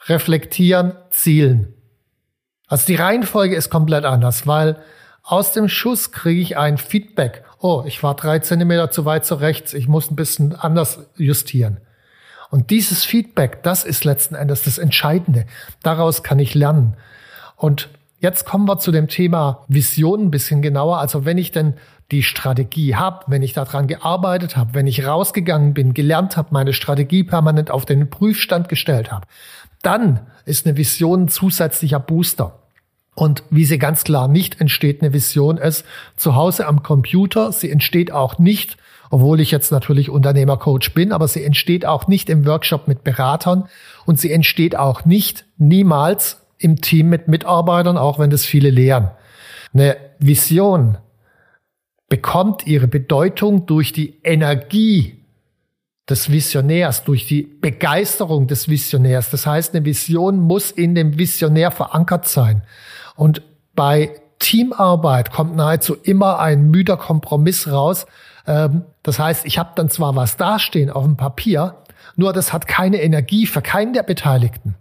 reflektieren, 0.07 0.95
zielen. 1.11 1.75
Also 2.67 2.87
die 2.87 2.97
Reihenfolge 2.97 3.55
ist 3.55 3.71
komplett 3.71 4.05
anders, 4.05 4.47
weil 4.47 4.77
aus 5.23 5.53
dem 5.53 5.69
Schuss 5.69 6.13
kriege 6.13 6.41
ich 6.41 6.57
ein 6.57 6.79
Feedback. 6.79 7.45
Oh, 7.59 7.85
ich 7.87 8.03
war 8.03 8.15
drei 8.15 8.39
Zentimeter 8.41 8.91
zu 8.91 9.05
weit 9.05 9.25
zu 9.25 9.37
rechts, 9.37 9.75
ich 9.75 9.89
muss 9.89 10.11
ein 10.11 10.17
bisschen 10.17 10.55
anders 10.55 11.01
justieren. 11.17 11.79
Und 12.51 12.71
dieses 12.71 13.05
Feedback, 13.05 13.63
das 13.63 13.85
ist 13.85 14.05
letzten 14.05 14.35
Endes 14.35 14.63
das 14.63 14.79
Entscheidende. 14.79 15.47
Daraus 15.83 16.23
kann 16.23 16.39
ich 16.39 16.55
lernen. 16.55 16.97
Und 17.57 17.89
jetzt 18.21 18.47
kommen 18.47 18.69
wir 18.69 18.79
zu 18.79 18.93
dem 18.93 19.09
Thema 19.09 19.65
Vision 19.69 20.27
ein 20.27 20.31
bisschen 20.31 20.63
genauer. 20.63 20.99
Also 20.99 21.25
wenn 21.25 21.39
ich 21.39 21.51
denn 21.51 21.75
die 22.13 22.23
Strategie 22.23 22.95
habe, 22.95 23.25
wenn 23.27 23.43
ich 23.43 23.53
daran 23.53 23.89
gearbeitet 23.89 24.57
habe, 24.57 24.75
wenn 24.75 24.87
ich 24.87 25.05
rausgegangen 25.05 25.75
bin, 25.75 25.93
gelernt 25.93 26.37
habe, 26.37 26.49
meine 26.53 26.73
Strategie 26.73 27.25
permanent 27.25 27.71
auf 27.71 27.85
den 27.85 28.11
Prüfstand 28.11 28.69
gestellt 28.69 29.11
habe, 29.11 29.27
dann 29.87 30.21
ist 30.45 30.66
eine 30.66 30.76
Vision 30.76 31.23
ein 31.23 31.28
zusätzlicher 31.28 32.00
Booster. 32.00 32.59
Und 33.14 33.45
wie 33.49 33.64
sie 33.64 33.78
ganz 33.78 34.05
klar 34.05 34.28
nicht 34.28 34.61
entsteht, 34.61 35.00
eine 35.00 35.14
Vision 35.14 35.57
ist 35.57 35.87
zu 36.16 36.35
Hause 36.35 36.66
am 36.66 36.83
Computer. 36.83 37.50
Sie 37.52 37.71
entsteht 37.71 38.12
auch 38.12 38.38
nicht, 38.38 38.76
obwohl 39.11 39.40
ich 39.40 39.50
jetzt 39.50 39.73
natürlich 39.73 40.11
Unternehmercoach 40.11 40.93
bin, 40.93 41.12
aber 41.12 41.26
sie 41.26 41.43
entsteht 41.43 41.87
auch 41.87 42.09
nicht 42.09 42.28
im 42.28 42.45
Workshop 42.45 42.88
mit 42.88 43.05
Beratern 43.05 43.69
und 44.05 44.21
sie 44.21 44.33
entsteht 44.33 44.76
auch 44.76 45.07
nicht 45.07 45.47
niemals 45.57 46.43
im 46.59 46.81
Team 46.81 47.09
mit 47.09 47.28
Mitarbeitern, 47.28 47.97
auch 47.97 48.19
wenn 48.19 48.31
das 48.31 48.45
viele 48.45 48.71
lehren. 48.71 49.11
Eine 49.73 49.97
Vision 50.19 50.99
bekommt 52.09 52.66
ihre 52.66 52.88
Bedeutung 52.88 53.66
durch 53.66 53.93
die 53.93 54.21
Energie 54.23 55.25
des 56.09 56.31
Visionärs, 56.31 57.05
durch 57.05 57.27
die 57.27 57.43
Begeisterung 57.43 58.47
des 58.47 58.69
Visionärs. 58.69 59.31
Das 59.31 59.47
heißt, 59.47 59.75
eine 59.75 59.85
Vision 59.85 60.39
muss 60.39 60.71
in 60.71 60.95
dem 60.95 61.19
Visionär 61.19 61.71
verankert 61.71 62.29
sein. 62.29 62.63
Und 63.17 63.43
bei 63.75 64.21
Teamarbeit 64.39 65.33
kommt 65.33 65.57
nahezu 65.57 65.95
immer 65.95 66.39
ein 66.39 66.71
müder 66.71 66.97
Kompromiss 66.97 67.71
raus. 67.71 68.07
Ähm, 68.47 68.83
das 69.03 69.19
heißt, 69.19 69.47
ich 69.47 69.59
habe 69.59 69.73
dann 69.75 69.89
zwar 69.89 70.15
was 70.15 70.37
dastehen 70.37 70.91
auf 70.91 71.05
dem 71.05 71.17
Papier, 71.17 71.77
nur 72.15 72.33
das 72.33 72.53
hat 72.53 72.69
keine 72.69 73.03
Energie 73.03 73.47
für 73.47 73.63
keinen 73.63 73.93
der 73.93 74.03
Beteiligten. 74.03 74.77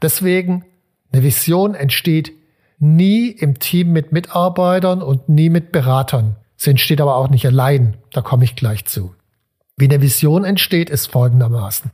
Deswegen, 0.00 0.64
eine 1.12 1.22
Vision 1.22 1.74
entsteht 1.74 2.32
nie 2.78 3.28
im 3.28 3.58
Team 3.58 3.92
mit 3.92 4.12
Mitarbeitern 4.12 5.02
und 5.02 5.28
nie 5.28 5.50
mit 5.50 5.72
Beratern. 5.72 6.36
Sie 6.56 6.70
entsteht 6.70 7.00
aber 7.00 7.16
auch 7.16 7.28
nicht 7.28 7.46
allein. 7.46 7.96
Da 8.12 8.20
komme 8.22 8.44
ich 8.44 8.56
gleich 8.56 8.84
zu. 8.84 9.14
Wie 9.76 9.88
eine 9.88 10.02
Vision 10.02 10.44
entsteht, 10.44 10.90
ist 10.90 11.06
folgendermaßen. 11.06 11.90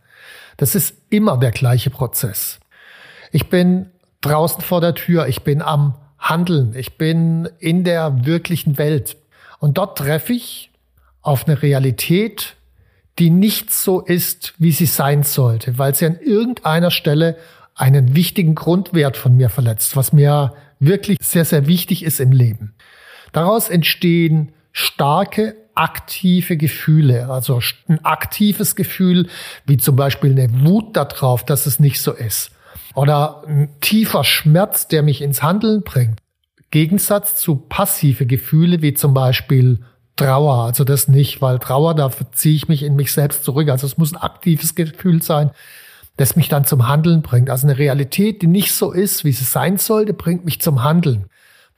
Das 0.56 0.74
ist 0.74 0.94
immer 1.10 1.38
der 1.38 1.52
gleiche 1.52 1.90
Prozess. 1.90 2.58
Ich 3.30 3.48
bin 3.48 3.90
draußen 4.20 4.62
vor 4.62 4.80
der 4.80 4.94
Tür, 4.94 5.28
ich 5.28 5.42
bin 5.42 5.62
am 5.62 5.94
Handeln, 6.18 6.74
ich 6.74 6.98
bin 6.98 7.48
in 7.58 7.84
der 7.84 8.26
wirklichen 8.26 8.78
Welt. 8.78 9.16
Und 9.60 9.78
dort 9.78 9.98
treffe 9.98 10.32
ich 10.32 10.70
auf 11.22 11.46
eine 11.46 11.62
Realität, 11.62 12.56
die 13.18 13.30
nicht 13.30 13.72
so 13.72 14.00
ist, 14.00 14.54
wie 14.58 14.72
sie 14.72 14.86
sein 14.86 15.22
sollte, 15.22 15.78
weil 15.78 15.94
sie 15.94 16.06
an 16.06 16.18
irgendeiner 16.20 16.90
Stelle 16.90 17.36
einen 17.74 18.14
wichtigen 18.14 18.54
Grundwert 18.54 19.16
von 19.16 19.36
mir 19.36 19.50
verletzt, 19.50 19.96
was 19.96 20.12
mir 20.12 20.54
wirklich 20.80 21.18
sehr, 21.20 21.44
sehr 21.44 21.66
wichtig 21.66 22.04
ist 22.04 22.20
im 22.20 22.32
Leben. 22.32 22.74
Daraus 23.32 23.68
entstehen 23.68 24.52
starke 24.72 25.56
aktive 25.78 26.56
Gefühle, 26.56 27.28
also 27.30 27.60
ein 27.88 28.04
aktives 28.04 28.74
Gefühl, 28.74 29.28
wie 29.64 29.76
zum 29.76 29.94
Beispiel 29.94 30.32
eine 30.32 30.64
Wut 30.64 30.96
darauf, 30.96 31.44
dass 31.44 31.66
es 31.66 31.78
nicht 31.78 32.00
so 32.00 32.12
ist. 32.12 32.50
Oder 32.94 33.44
ein 33.46 33.70
tiefer 33.80 34.24
Schmerz, 34.24 34.88
der 34.88 35.02
mich 35.02 35.22
ins 35.22 35.42
Handeln 35.42 35.82
bringt. 35.82 36.20
Gegensatz 36.70 37.36
zu 37.36 37.56
passive 37.56 38.26
Gefühle, 38.26 38.82
wie 38.82 38.92
zum 38.92 39.14
Beispiel 39.14 39.80
Trauer. 40.16 40.64
Also 40.64 40.82
das 40.82 41.06
nicht, 41.06 41.40
weil 41.40 41.60
Trauer, 41.60 41.94
da 41.94 42.10
ziehe 42.32 42.56
ich 42.56 42.68
mich 42.68 42.82
in 42.82 42.96
mich 42.96 43.12
selbst 43.12 43.44
zurück. 43.44 43.68
Also 43.68 43.86
es 43.86 43.96
muss 43.96 44.12
ein 44.12 44.20
aktives 44.20 44.74
Gefühl 44.74 45.22
sein, 45.22 45.50
das 46.16 46.34
mich 46.34 46.48
dann 46.48 46.64
zum 46.64 46.88
Handeln 46.88 47.22
bringt. 47.22 47.50
Also 47.50 47.68
eine 47.68 47.78
Realität, 47.78 48.42
die 48.42 48.48
nicht 48.48 48.72
so 48.72 48.90
ist, 48.90 49.24
wie 49.24 49.32
sie 49.32 49.44
sein 49.44 49.78
sollte, 49.78 50.12
bringt 50.12 50.44
mich 50.44 50.60
zum 50.60 50.82
Handeln. 50.82 51.26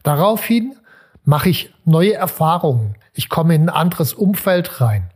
Daraufhin 0.02 0.74
mache 1.24 1.48
ich 1.48 1.72
neue 1.84 2.14
Erfahrungen. 2.14 2.96
Ich 3.14 3.28
komme 3.28 3.54
in 3.54 3.62
ein 3.62 3.68
anderes 3.68 4.14
Umfeld 4.14 4.80
rein. 4.80 5.10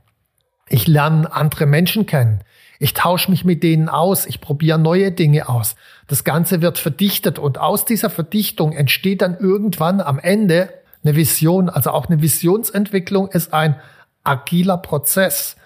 Ich 0.69 0.87
lerne 0.87 1.33
andere 1.33 1.67
Menschen 1.67 2.07
kennen. 2.07 2.41
Ich 2.79 2.95
tausche 2.95 3.31
mich 3.31 3.45
mit 3.45 3.63
denen 3.63 3.89
aus. 3.89 4.27
Ich 4.27 4.41
probiere 4.41 4.79
neue 4.79 5.13
Dinge 5.13 5.49
aus. 5.49 5.77
Das 6.07 6.25
Ganze 6.25 6.61
wird 6.61 6.79
verdichtet 6.79 7.39
und 7.39 7.59
aus 7.59 7.85
dieser 7.85 8.11
Verdichtung 8.11 8.73
entsteht 8.73 9.23
dann 9.23 9.39
irgendwann 9.39 10.01
am 10.01 10.19
Ende 10.19 10.71
eine 11.03 11.17
Vision. 11.17 11.69
Also 11.69 11.91
auch 11.91 12.09
eine 12.09 12.21
Visionsentwicklung 12.21 13.29
ist 13.29 13.53
ein 13.53 13.77
agiler 14.25 14.79
Prozess. 14.79 15.57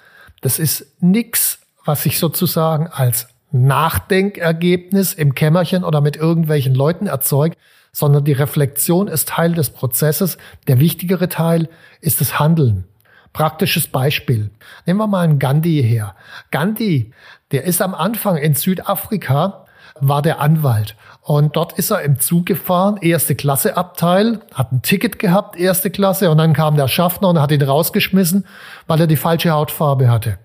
Das 0.41 0.59
ist 0.59 1.03
nichts, 1.03 1.61
was 1.85 2.05
ich 2.07 2.19
sozusagen 2.19 2.89
als 2.89 3.29
Nachdenkergebnis 3.51 5.15
im 5.15 5.35
Kämmerchen 5.35 5.85
oder 5.85 6.01
mit 6.01 6.17
irgendwelchen 6.17 6.75
Leuten 6.75 7.07
erzeugt, 7.07 7.57
sondern 7.99 8.23
die 8.23 8.33
Reflexion 8.33 9.09
ist 9.09 9.29
Teil 9.29 9.55
des 9.55 9.71
Prozesses. 9.71 10.39
Der 10.69 10.79
wichtigere 10.79 11.29
Teil 11.29 11.69
ist 12.01 12.21
das 12.21 12.39
Handeln. 12.39 12.85
Praktisches 13.33 13.89
Beispiel. 13.89 14.51
Nehmen 14.87 15.01
wir 15.01 15.09
mal 15.09 15.25
einen 15.25 15.41
Gandhi 15.41 15.83
her. 15.83 16.15
Gandhi, 16.53 17.13
der 17.51 17.65
ist 17.65 17.83
am 17.83 17.97
Anfang 17.97 18.37
in 18.37 18.55
Südafrika, 18.55 19.67
war 19.99 20.23
der 20.23 20.41
Anwalt. 20.41 20.95
Und 21.23 21.57
dort 21.57 21.73
ist 21.73 21.91
er 21.91 22.03
im 22.03 22.21
Zug 22.21 22.47
gefahren, 22.47 22.99
erste 23.01 23.35
Klasse 23.35 23.77
Abteil, 23.77 24.43
hat 24.55 24.71
ein 24.71 24.83
Ticket 24.83 25.19
gehabt, 25.19 25.59
erste 25.59 25.91
Klasse, 25.91 26.31
und 26.31 26.39
dann 26.39 26.53
kam 26.53 26.77
der 26.77 26.87
Schaffner 26.87 27.31
und 27.31 27.41
hat 27.41 27.51
ihn 27.51 27.63
rausgeschmissen, 27.63 28.47
weil 28.87 29.01
er 29.01 29.09
die 29.09 29.17
falsche 29.17 29.51
Hautfarbe 29.51 30.09
hatte. 30.09 30.39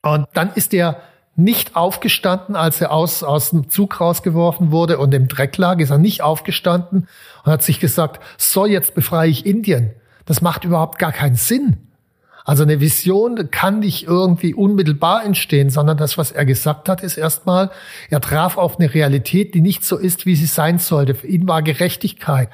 Und 0.00 0.26
dann 0.32 0.54
ist 0.54 0.72
er 0.72 1.02
nicht 1.38 1.76
aufgestanden, 1.76 2.56
als 2.56 2.80
er 2.80 2.90
aus, 2.90 3.22
aus 3.22 3.50
dem 3.50 3.70
Zug 3.70 4.00
rausgeworfen 4.00 4.72
wurde 4.72 4.98
und 4.98 5.14
im 5.14 5.28
Dreck 5.28 5.56
lag, 5.56 5.78
ist 5.78 5.90
er 5.90 5.98
nicht 5.98 6.20
aufgestanden 6.20 7.06
und 7.44 7.52
hat 7.52 7.62
sich 7.62 7.78
gesagt, 7.78 8.20
so, 8.36 8.66
jetzt 8.66 8.94
befreie 8.94 9.30
ich 9.30 9.46
Indien. 9.46 9.92
Das 10.26 10.42
macht 10.42 10.64
überhaupt 10.64 10.98
gar 10.98 11.12
keinen 11.12 11.36
Sinn. 11.36 11.76
Also 12.44 12.64
eine 12.64 12.80
Vision 12.80 13.50
kann 13.50 13.80
nicht 13.80 14.06
irgendwie 14.06 14.54
unmittelbar 14.54 15.24
entstehen, 15.24 15.70
sondern 15.70 15.96
das, 15.96 16.18
was 16.18 16.32
er 16.32 16.44
gesagt 16.44 16.88
hat, 16.88 17.02
ist 17.02 17.18
erstmal, 17.18 17.70
er 18.10 18.20
traf 18.20 18.56
auf 18.56 18.78
eine 18.78 18.92
Realität, 18.92 19.54
die 19.54 19.60
nicht 19.60 19.84
so 19.84 19.96
ist, 19.96 20.26
wie 20.26 20.34
sie 20.34 20.46
sein 20.46 20.78
sollte. 20.78 21.14
Für 21.14 21.26
ihn 21.26 21.46
war 21.46 21.62
Gerechtigkeit 21.62 22.48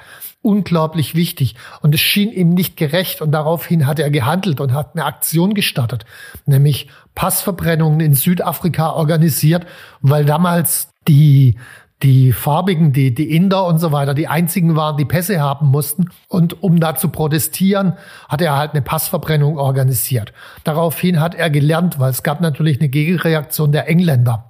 unglaublich 0.45 1.15
wichtig 1.15 1.55
und 1.81 1.95
es 1.95 2.01
schien 2.01 2.31
ihm 2.31 2.49
nicht 2.49 2.77
gerecht 2.77 3.21
und 3.21 3.31
daraufhin 3.31 3.87
hat 3.87 3.99
er 3.99 4.11
gehandelt 4.11 4.61
und 4.61 4.73
hat 4.73 4.91
eine 4.93 5.05
Aktion 5.05 5.55
gestartet, 5.55 6.05
nämlich 6.45 6.87
Passverbrennungen 7.15 8.01
in 8.01 8.13
Südafrika 8.13 8.91
organisiert, 8.91 9.65
weil 10.01 10.25
damals 10.25 10.89
die 11.07 11.57
die 12.03 12.33
Farbigen, 12.33 12.91
die, 12.91 13.13
die 13.13 13.35
Inder 13.35 13.65
und 13.65 13.79
so 13.79 13.91
weiter, 13.91 14.13
die 14.13 14.27
einzigen 14.27 14.75
waren, 14.75 14.97
die 14.97 15.05
Pässe 15.05 15.39
haben 15.39 15.67
mussten. 15.67 16.09
Und 16.27 16.61
um 16.61 16.79
da 16.79 16.95
zu 16.95 17.07
protestieren, 17.09 17.93
hat 18.27 18.41
er 18.41 18.57
halt 18.57 18.71
eine 18.71 18.81
Passverbrennung 18.81 19.57
organisiert. 19.57 20.33
Daraufhin 20.63 21.19
hat 21.19 21.35
er 21.35 21.49
gelernt, 21.49 21.97
weil 21.97 22.11
es 22.11 22.21
gab 22.21 22.41
natürlich 22.41 22.79
eine 22.79 22.89
Gegenreaktion 22.89 23.71
der 23.71 23.87
Engländer. 23.87 24.49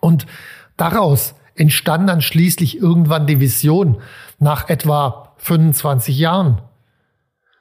Und 0.00 0.26
daraus 0.76 1.34
entstand 1.56 2.08
dann 2.08 2.22
schließlich 2.22 2.78
irgendwann 2.78 3.26
die 3.26 3.40
Vision 3.40 3.98
nach 4.38 4.68
etwa 4.68 5.34
25 5.38 6.16
Jahren. 6.16 6.62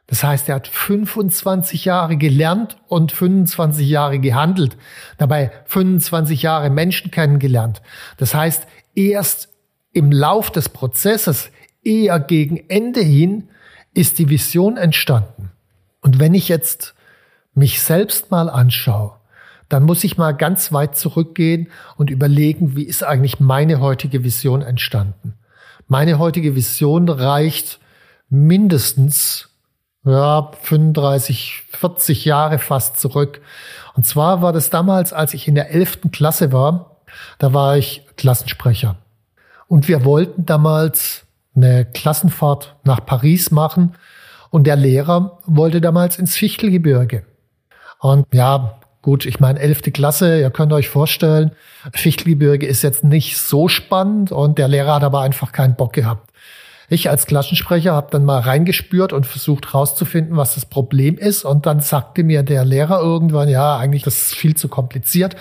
Das 0.07 0.23
heißt, 0.23 0.49
er 0.49 0.55
hat 0.55 0.67
25 0.67 1.85
Jahre 1.85 2.17
gelernt 2.17 2.77
und 2.87 3.11
25 3.11 3.87
Jahre 3.89 4.19
gehandelt, 4.19 4.77
dabei 5.17 5.51
25 5.65 6.43
Jahre 6.43 6.69
Menschen 6.69 7.09
kennengelernt. 7.09 7.81
Das 8.17 8.35
heißt, 8.35 8.67
erst 8.93 9.49
im 9.93 10.11
Lauf 10.11 10.51
des 10.51 10.69
Prozesses, 10.69 11.49
eher 11.83 12.19
gegen 12.19 12.57
Ende 12.69 13.01
hin, 13.01 13.49
ist 13.93 14.19
die 14.19 14.29
Vision 14.29 14.77
entstanden. 14.77 15.51
Und 16.01 16.19
wenn 16.19 16.33
ich 16.33 16.49
jetzt 16.49 16.93
mich 17.53 17.81
selbst 17.81 18.29
mal 18.29 18.49
anschaue, 18.49 19.13
dann 19.69 19.83
muss 19.83 20.03
ich 20.03 20.17
mal 20.17 20.33
ganz 20.33 20.71
weit 20.71 20.95
zurückgehen 20.95 21.69
und 21.97 22.11
überlegen, 22.11 22.75
wie 22.75 22.83
ist 22.83 23.03
eigentlich 23.03 23.39
meine 23.39 23.79
heutige 23.79 24.23
Vision 24.23 24.61
entstanden. 24.61 25.33
Meine 25.87 26.19
heutige 26.19 26.55
Vision 26.55 27.09
reicht 27.09 27.79
mindestens 28.29 29.54
ja, 30.05 30.51
35, 30.61 31.63
40 31.69 32.25
Jahre 32.25 32.59
fast 32.59 32.99
zurück. 32.99 33.41
Und 33.95 34.05
zwar 34.05 34.41
war 34.41 34.53
das 34.53 34.69
damals, 34.69 35.13
als 35.13 35.33
ich 35.33 35.47
in 35.47 35.55
der 35.55 35.71
11. 35.71 36.11
Klasse 36.11 36.51
war, 36.51 36.97
da 37.39 37.53
war 37.53 37.77
ich 37.77 38.05
Klassensprecher. 38.17 38.97
Und 39.67 39.87
wir 39.87 40.05
wollten 40.05 40.45
damals 40.45 41.25
eine 41.55 41.85
Klassenfahrt 41.85 42.75
nach 42.83 43.05
Paris 43.05 43.51
machen. 43.51 43.95
Und 44.49 44.65
der 44.67 44.75
Lehrer 44.75 45.39
wollte 45.45 45.81
damals 45.81 46.19
ins 46.19 46.35
Fichtelgebirge. 46.35 47.25
Und 47.99 48.27
ja, 48.33 48.79
gut, 49.01 49.25
ich 49.25 49.39
meine, 49.39 49.59
elfte 49.59 49.91
Klasse, 49.91 50.39
ihr 50.39 50.49
könnt 50.51 50.71
euch 50.71 50.89
vorstellen, 50.89 51.51
Fichtelgebirge 51.93 52.65
ist 52.65 52.81
jetzt 52.81 53.03
nicht 53.03 53.37
so 53.37 53.67
spannend 53.67 54.31
und 54.31 54.57
der 54.57 54.67
Lehrer 54.67 54.95
hat 54.95 55.03
aber 55.03 55.21
einfach 55.21 55.51
keinen 55.51 55.75
Bock 55.75 55.93
gehabt. 55.93 56.31
Ich 56.89 57.09
als 57.09 57.25
Klassensprecher 57.25 57.93
habe 57.93 58.07
dann 58.11 58.25
mal 58.25 58.39
reingespürt 58.39 59.13
und 59.13 59.25
versucht 59.25 59.73
rauszufinden, 59.73 60.37
was 60.37 60.55
das 60.55 60.65
Problem 60.65 61.17
ist. 61.17 61.43
Und 61.43 61.65
dann 61.65 61.79
sagte 61.79 62.23
mir 62.23 62.43
der 62.43 62.65
Lehrer 62.65 62.99
irgendwann, 62.99 63.49
ja, 63.49 63.77
eigentlich 63.77 64.03
das 64.03 64.21
ist 64.21 64.35
viel 64.35 64.55
zu 64.55 64.67
kompliziert, 64.67 65.35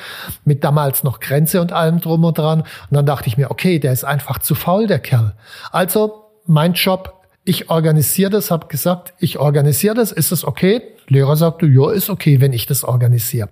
mit 0.45 0.65
damals 0.65 1.05
noch 1.05 1.21
Grenze 1.21 1.61
und 1.61 1.73
allem 1.73 2.01
drum 2.01 2.25
und 2.25 2.39
dran. 2.39 2.61
Und 2.61 2.69
dann 2.91 3.07
dachte 3.07 3.29
ich 3.29 3.37
mir, 3.37 3.51
okay, 3.51 3.79
der 3.79 3.93
ist 3.93 4.05
einfach 4.05 4.39
zu 4.39 4.55
faul, 4.55 4.87
der 4.87 4.99
Kerl. 4.99 5.35
Also 5.71 6.25
mein 6.47 6.73
Job, 6.75 7.15
ich 7.45 7.69
organisiere 7.69 8.31
das, 8.31 8.51
habe 8.51 8.69
gesagt, 8.69 9.13
ich 9.19 9.39
organisiere 9.39 9.95
das, 9.95 10.13
ist 10.13 10.33
es 10.33 10.45
okay? 10.45 10.83
Lehrer 11.09 11.37
sagte, 11.37 11.67
ja, 11.67 11.91
ist 11.91 12.09
okay, 12.09 12.41
wenn 12.41 12.55
ich 12.55 12.65
das 12.65 12.85
organisiere. 12.85 13.51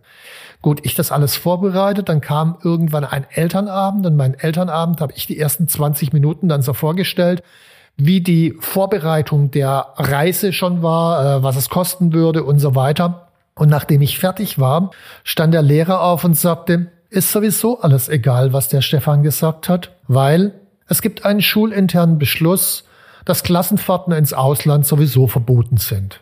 Gut, 0.63 0.81
ich 0.85 0.95
das 0.95 1.13
alles 1.13 1.37
vorbereitet, 1.37 2.09
dann 2.09 2.21
kam 2.21 2.57
irgendwann 2.63 3.05
ein 3.05 3.27
Elternabend 3.31 4.07
und 4.07 4.17
mein 4.17 4.35
Elternabend 4.35 5.01
habe 5.01 5.13
ich 5.15 5.27
die 5.27 5.39
ersten 5.39 5.69
20 5.69 6.13
Minuten 6.13 6.49
dann 6.49 6.63
so 6.63 6.73
vorgestellt, 6.73 7.43
wie 7.97 8.21
die 8.21 8.57
Vorbereitung 8.61 9.51
der 9.51 9.89
Reise 9.97 10.53
schon 10.53 10.83
war, 10.83 11.39
äh, 11.39 11.43
was 11.43 11.57
es 11.57 11.69
kosten 11.69 12.13
würde 12.13 12.45
und 12.45 12.59
so 12.59 12.75
weiter. 12.75 13.29
Und 13.55 13.69
nachdem 13.69 14.01
ich 14.01 14.19
fertig 14.19 14.59
war, 14.59 14.91
stand 15.25 15.55
der 15.55 15.63
Lehrer 15.63 16.01
auf 16.01 16.25
und 16.25 16.37
sagte, 16.37 16.91
ist 17.11 17.31
sowieso 17.31 17.81
alles 17.81 18.09
egal, 18.09 18.53
was 18.55 18.69
der 18.69 18.81
Stefan 18.81 19.23
gesagt 19.23 19.69
hat, 19.69 19.93
weil 20.09 20.55
es 20.89 21.03
gibt 21.03 21.27
einen 21.27 21.43
schulinternen 21.43 22.19
Beschluss, 22.19 22.85
dass 23.25 23.43
Klassenfahrten 23.43 24.13
ins 24.15 24.33
Ausland 24.33 24.87
sowieso 24.87 25.27
verboten 25.27 25.77
sind. 25.77 26.22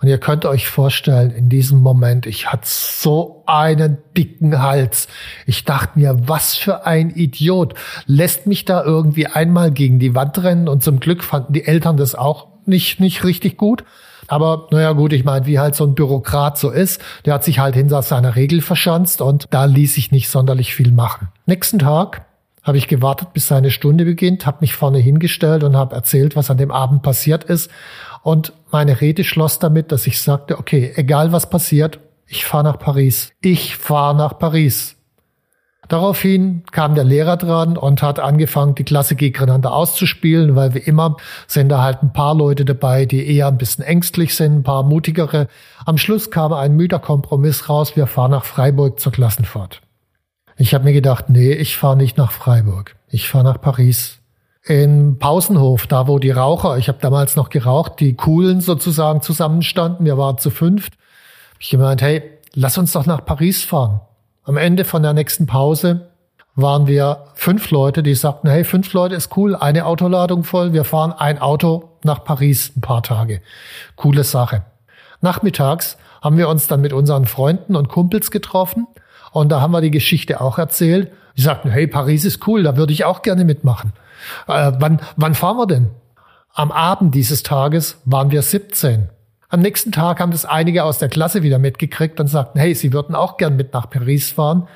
Und 0.00 0.08
ihr 0.08 0.18
könnt 0.18 0.44
euch 0.44 0.68
vorstellen, 0.68 1.30
in 1.32 1.48
diesem 1.48 1.80
Moment, 1.80 2.26
ich 2.26 2.52
hatte 2.52 2.66
so 2.66 3.42
einen 3.46 3.98
dicken 4.16 4.62
Hals. 4.62 5.08
Ich 5.46 5.64
dachte 5.64 5.98
mir, 5.98 6.28
was 6.28 6.54
für 6.54 6.86
ein 6.86 7.10
Idiot. 7.10 7.74
Lässt 8.06 8.46
mich 8.46 8.64
da 8.64 8.84
irgendwie 8.84 9.26
einmal 9.26 9.72
gegen 9.72 9.98
die 9.98 10.14
Wand 10.14 10.42
rennen 10.42 10.68
und 10.68 10.84
zum 10.84 11.00
Glück 11.00 11.24
fanden 11.24 11.52
die 11.52 11.64
Eltern 11.64 11.96
das 11.96 12.14
auch 12.14 12.46
nicht, 12.64 13.00
nicht 13.00 13.24
richtig 13.24 13.56
gut. 13.56 13.84
Aber 14.28 14.68
naja 14.70 14.92
gut, 14.92 15.12
ich 15.12 15.24
meine, 15.24 15.46
wie 15.46 15.58
halt 15.58 15.74
so 15.74 15.84
ein 15.84 15.94
Bürokrat 15.94 16.58
so 16.58 16.70
ist, 16.70 17.00
der 17.24 17.34
hat 17.34 17.44
sich 17.44 17.58
halt 17.58 17.74
hinter 17.74 18.02
seiner 18.02 18.36
Regel 18.36 18.60
verschanzt 18.60 19.22
und 19.22 19.46
da 19.50 19.64
ließ 19.64 19.94
sich 19.94 20.12
nicht 20.12 20.28
sonderlich 20.28 20.74
viel 20.74 20.92
machen. 20.92 21.28
Nächsten 21.46 21.78
Tag 21.78 22.26
habe 22.62 22.76
ich 22.76 22.86
gewartet, 22.86 23.32
bis 23.32 23.48
seine 23.48 23.70
Stunde 23.70 24.04
beginnt, 24.04 24.44
habe 24.44 24.58
mich 24.60 24.74
vorne 24.74 24.98
hingestellt 24.98 25.64
und 25.64 25.74
habe 25.74 25.96
erzählt, 25.96 26.36
was 26.36 26.50
an 26.50 26.58
dem 26.58 26.70
Abend 26.70 27.02
passiert 27.02 27.44
ist. 27.44 27.70
Und 28.22 28.52
meine 28.70 29.00
Rede 29.00 29.24
schloss 29.24 29.58
damit, 29.58 29.92
dass 29.92 30.06
ich 30.06 30.20
sagte, 30.20 30.58
okay, 30.58 30.92
egal 30.96 31.32
was 31.32 31.50
passiert, 31.50 32.00
ich 32.26 32.44
fahre 32.44 32.64
nach 32.64 32.78
Paris. 32.78 33.32
Ich 33.40 33.76
fahre 33.76 34.14
nach 34.16 34.38
Paris. 34.38 34.96
Daraufhin 35.88 36.64
kam 36.70 36.94
der 36.94 37.04
Lehrer 37.04 37.38
dran 37.38 37.78
und 37.78 38.02
hat 38.02 38.20
angefangen, 38.20 38.74
die 38.74 38.84
Klasse 38.84 39.14
gegeneinander 39.14 39.72
auszuspielen, 39.72 40.54
weil 40.54 40.74
wie 40.74 40.80
immer 40.80 41.16
sind 41.46 41.70
da 41.70 41.82
halt 41.82 42.02
ein 42.02 42.12
paar 42.12 42.34
Leute 42.34 42.66
dabei, 42.66 43.06
die 43.06 43.26
eher 43.26 43.48
ein 43.48 43.56
bisschen 43.56 43.84
ängstlich 43.84 44.34
sind, 44.34 44.56
ein 44.56 44.62
paar 44.62 44.82
mutigere. 44.82 45.48
Am 45.86 45.96
Schluss 45.96 46.30
kam 46.30 46.52
ein 46.52 46.76
müder 46.76 46.98
Kompromiss 46.98 47.70
raus, 47.70 47.96
wir 47.96 48.06
fahren 48.06 48.32
nach 48.32 48.44
Freiburg 48.44 49.00
zur 49.00 49.12
Klassenfahrt. 49.12 49.80
Ich 50.58 50.74
habe 50.74 50.84
mir 50.84 50.92
gedacht, 50.92 51.30
nee, 51.30 51.52
ich 51.52 51.78
fahre 51.78 51.96
nicht 51.96 52.18
nach 52.18 52.32
Freiburg, 52.32 52.96
ich 53.08 53.26
fahre 53.26 53.44
nach 53.44 53.60
Paris 53.60 54.17
in 54.68 55.18
Pausenhof, 55.18 55.86
da 55.86 56.06
wo 56.06 56.18
die 56.18 56.30
Raucher, 56.30 56.76
ich 56.76 56.88
habe 56.88 56.98
damals 57.00 57.36
noch 57.36 57.48
geraucht, 57.48 58.00
die 58.00 58.14
coolen 58.14 58.60
sozusagen 58.60 59.22
zusammenstanden, 59.22 60.04
wir 60.04 60.18
waren 60.18 60.36
zu 60.36 60.50
fünft. 60.50 60.92
Hab 61.54 61.60
ich 61.60 61.70
gemeint, 61.70 62.02
hey, 62.02 62.22
lass 62.54 62.76
uns 62.76 62.92
doch 62.92 63.06
nach 63.06 63.24
Paris 63.24 63.64
fahren. 63.64 64.00
Am 64.44 64.58
Ende 64.58 64.84
von 64.84 65.02
der 65.02 65.14
nächsten 65.14 65.46
Pause 65.46 66.10
waren 66.54 66.86
wir 66.86 67.24
fünf 67.34 67.70
Leute, 67.70 68.02
die 68.02 68.14
sagten, 68.14 68.50
hey, 68.50 68.62
fünf 68.62 68.92
Leute 68.92 69.14
ist 69.14 69.34
cool, 69.38 69.56
eine 69.56 69.86
Autoladung 69.86 70.44
voll, 70.44 70.74
wir 70.74 70.84
fahren 70.84 71.12
ein 71.12 71.38
Auto 71.38 71.90
nach 72.04 72.22
Paris 72.22 72.72
ein 72.76 72.82
paar 72.82 73.02
Tage. 73.02 73.40
Coole 73.96 74.22
Sache. 74.22 74.64
Nachmittags 75.22 75.96
haben 76.20 76.36
wir 76.36 76.48
uns 76.48 76.66
dann 76.66 76.82
mit 76.82 76.92
unseren 76.92 77.24
Freunden 77.24 77.74
und 77.74 77.88
Kumpels 77.88 78.30
getroffen 78.30 78.86
und 79.32 79.50
da 79.50 79.62
haben 79.62 79.72
wir 79.72 79.80
die 79.80 79.90
Geschichte 79.90 80.42
auch 80.42 80.58
erzählt. 80.58 81.10
Die 81.38 81.42
sagten, 81.42 81.70
hey, 81.70 81.86
Paris 81.86 82.26
ist 82.26 82.46
cool, 82.46 82.64
da 82.64 82.76
würde 82.76 82.92
ich 82.92 83.06
auch 83.06 83.22
gerne 83.22 83.46
mitmachen. 83.46 83.94
Äh, 84.46 84.72
wann, 84.78 85.00
wann 85.16 85.34
fahren 85.34 85.56
wir 85.56 85.66
denn? 85.66 85.90
Am 86.54 86.72
Abend 86.72 87.14
dieses 87.14 87.42
Tages 87.42 88.00
waren 88.04 88.30
wir 88.30 88.42
17. 88.42 89.08
Am 89.48 89.60
nächsten 89.60 89.92
Tag 89.92 90.20
haben 90.20 90.32
das 90.32 90.44
einige 90.44 90.84
aus 90.84 90.98
der 90.98 91.08
Klasse 91.08 91.42
wieder 91.42 91.58
mitgekriegt 91.58 92.20
und 92.20 92.26
sagten, 92.26 92.58
hey, 92.58 92.74
sie 92.74 92.92
würden 92.92 93.14
auch 93.14 93.36
gern 93.36 93.56
mit 93.56 93.72
nach 93.72 93.88
Paris 93.88 94.30
fahren. 94.30 94.68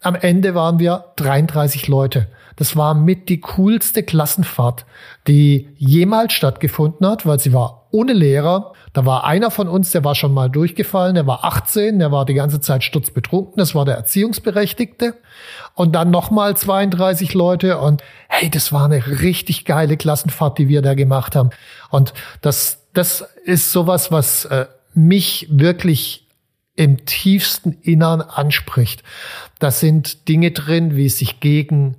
Am 0.00 0.14
Ende 0.14 0.54
waren 0.54 0.78
wir 0.78 1.06
33 1.16 1.88
Leute. 1.88 2.28
Das 2.56 2.76
war 2.76 2.94
mit 2.94 3.28
die 3.28 3.40
coolste 3.40 4.02
Klassenfahrt, 4.02 4.86
die 5.26 5.68
jemals 5.76 6.32
stattgefunden 6.32 7.06
hat, 7.06 7.26
weil 7.26 7.38
sie 7.38 7.52
war 7.52 7.85
ohne 7.96 8.12
Lehrer. 8.12 8.74
Da 8.92 9.06
war 9.06 9.24
einer 9.24 9.50
von 9.50 9.68
uns, 9.68 9.90
der 9.90 10.04
war 10.04 10.14
schon 10.14 10.34
mal 10.34 10.50
durchgefallen, 10.50 11.14
der 11.14 11.26
war 11.26 11.44
18, 11.44 11.98
der 11.98 12.12
war 12.12 12.26
die 12.26 12.34
ganze 12.34 12.60
Zeit 12.60 12.84
stutzbetrunken, 12.84 13.54
das 13.56 13.74
war 13.74 13.86
der 13.86 13.96
Erziehungsberechtigte. 13.96 15.14
Und 15.74 15.94
dann 15.94 16.10
nochmal 16.10 16.56
32 16.56 17.32
Leute 17.32 17.78
und 17.78 18.02
hey, 18.28 18.50
das 18.50 18.72
war 18.72 18.84
eine 18.84 19.20
richtig 19.20 19.64
geile 19.64 19.96
Klassenfahrt, 19.96 20.58
die 20.58 20.68
wir 20.68 20.82
da 20.82 20.94
gemacht 20.94 21.34
haben. 21.34 21.50
Und 21.90 22.12
das, 22.42 22.86
das 22.92 23.22
ist 23.44 23.72
sowas, 23.72 24.12
was 24.12 24.44
äh, 24.44 24.66
mich 24.94 25.48
wirklich 25.50 26.26
im 26.74 27.06
tiefsten 27.06 27.72
Innern 27.80 28.20
anspricht. 28.20 29.02
Da 29.58 29.70
sind 29.70 30.28
Dinge 30.28 30.50
drin, 30.50 30.96
wie 30.96 31.08
sich 31.08 31.40
gegen 31.40 31.96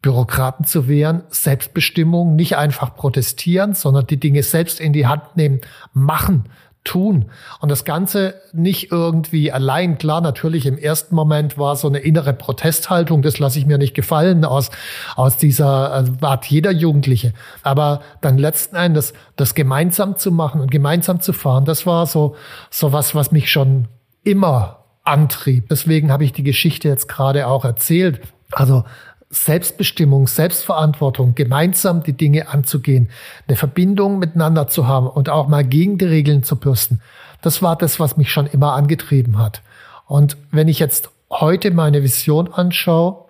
Bürokraten 0.00 0.64
zu 0.64 0.86
wehren, 0.88 1.22
Selbstbestimmung, 1.28 2.36
nicht 2.36 2.56
einfach 2.56 2.94
protestieren, 2.94 3.74
sondern 3.74 4.06
die 4.06 4.20
Dinge 4.20 4.42
selbst 4.42 4.80
in 4.80 4.92
die 4.92 5.06
Hand 5.06 5.36
nehmen, 5.36 5.60
machen, 5.92 6.44
tun. 6.84 7.26
Und 7.60 7.70
das 7.70 7.84
Ganze 7.84 8.34
nicht 8.52 8.90
irgendwie 8.90 9.52
allein. 9.52 9.98
Klar, 9.98 10.20
natürlich 10.20 10.64
im 10.66 10.78
ersten 10.78 11.14
Moment 11.14 11.58
war 11.58 11.76
so 11.76 11.88
eine 11.88 11.98
innere 11.98 12.32
Protesthaltung, 12.32 13.22
das 13.22 13.38
lasse 13.38 13.58
ich 13.58 13.66
mir 13.66 13.78
nicht 13.78 13.94
gefallen 13.94 14.44
aus, 14.44 14.70
aus 15.14 15.36
dieser 15.36 15.92
also 15.92 16.12
Art 16.22 16.46
jeder 16.46 16.70
Jugendliche. 16.70 17.34
Aber 17.62 18.00
dann 18.20 18.38
letzten 18.38 18.76
Endes 18.76 19.12
das 19.36 19.54
gemeinsam 19.54 20.16
zu 20.16 20.32
machen 20.32 20.60
und 20.60 20.70
gemeinsam 20.70 21.20
zu 21.20 21.32
fahren, 21.32 21.64
das 21.64 21.84
war 21.84 22.06
so, 22.06 22.36
so 22.70 22.92
was, 22.92 23.14
was 23.14 23.32
mich 23.32 23.50
schon 23.50 23.88
immer 24.22 24.84
antrieb. 25.04 25.68
Deswegen 25.68 26.10
habe 26.10 26.24
ich 26.24 26.32
die 26.32 26.42
Geschichte 26.42 26.88
jetzt 26.88 27.08
gerade 27.08 27.46
auch 27.48 27.64
erzählt. 27.64 28.20
Also 28.52 28.84
Selbstbestimmung, 29.30 30.26
Selbstverantwortung, 30.26 31.34
gemeinsam 31.34 32.02
die 32.02 32.14
Dinge 32.14 32.48
anzugehen, 32.48 33.10
eine 33.46 33.56
Verbindung 33.56 34.18
miteinander 34.18 34.68
zu 34.68 34.86
haben 34.86 35.06
und 35.06 35.28
auch 35.28 35.48
mal 35.48 35.64
gegen 35.64 35.98
die 35.98 36.06
Regeln 36.06 36.42
zu 36.42 36.56
bürsten. 36.56 37.00
Das 37.42 37.62
war 37.62 37.76
das, 37.76 38.00
was 38.00 38.16
mich 38.16 38.30
schon 38.32 38.46
immer 38.46 38.72
angetrieben 38.72 39.38
hat. 39.38 39.62
Und 40.06 40.36
wenn 40.50 40.68
ich 40.68 40.78
jetzt 40.78 41.10
heute 41.30 41.70
meine 41.70 42.02
Vision 42.02 42.52
anschaue, 42.52 43.24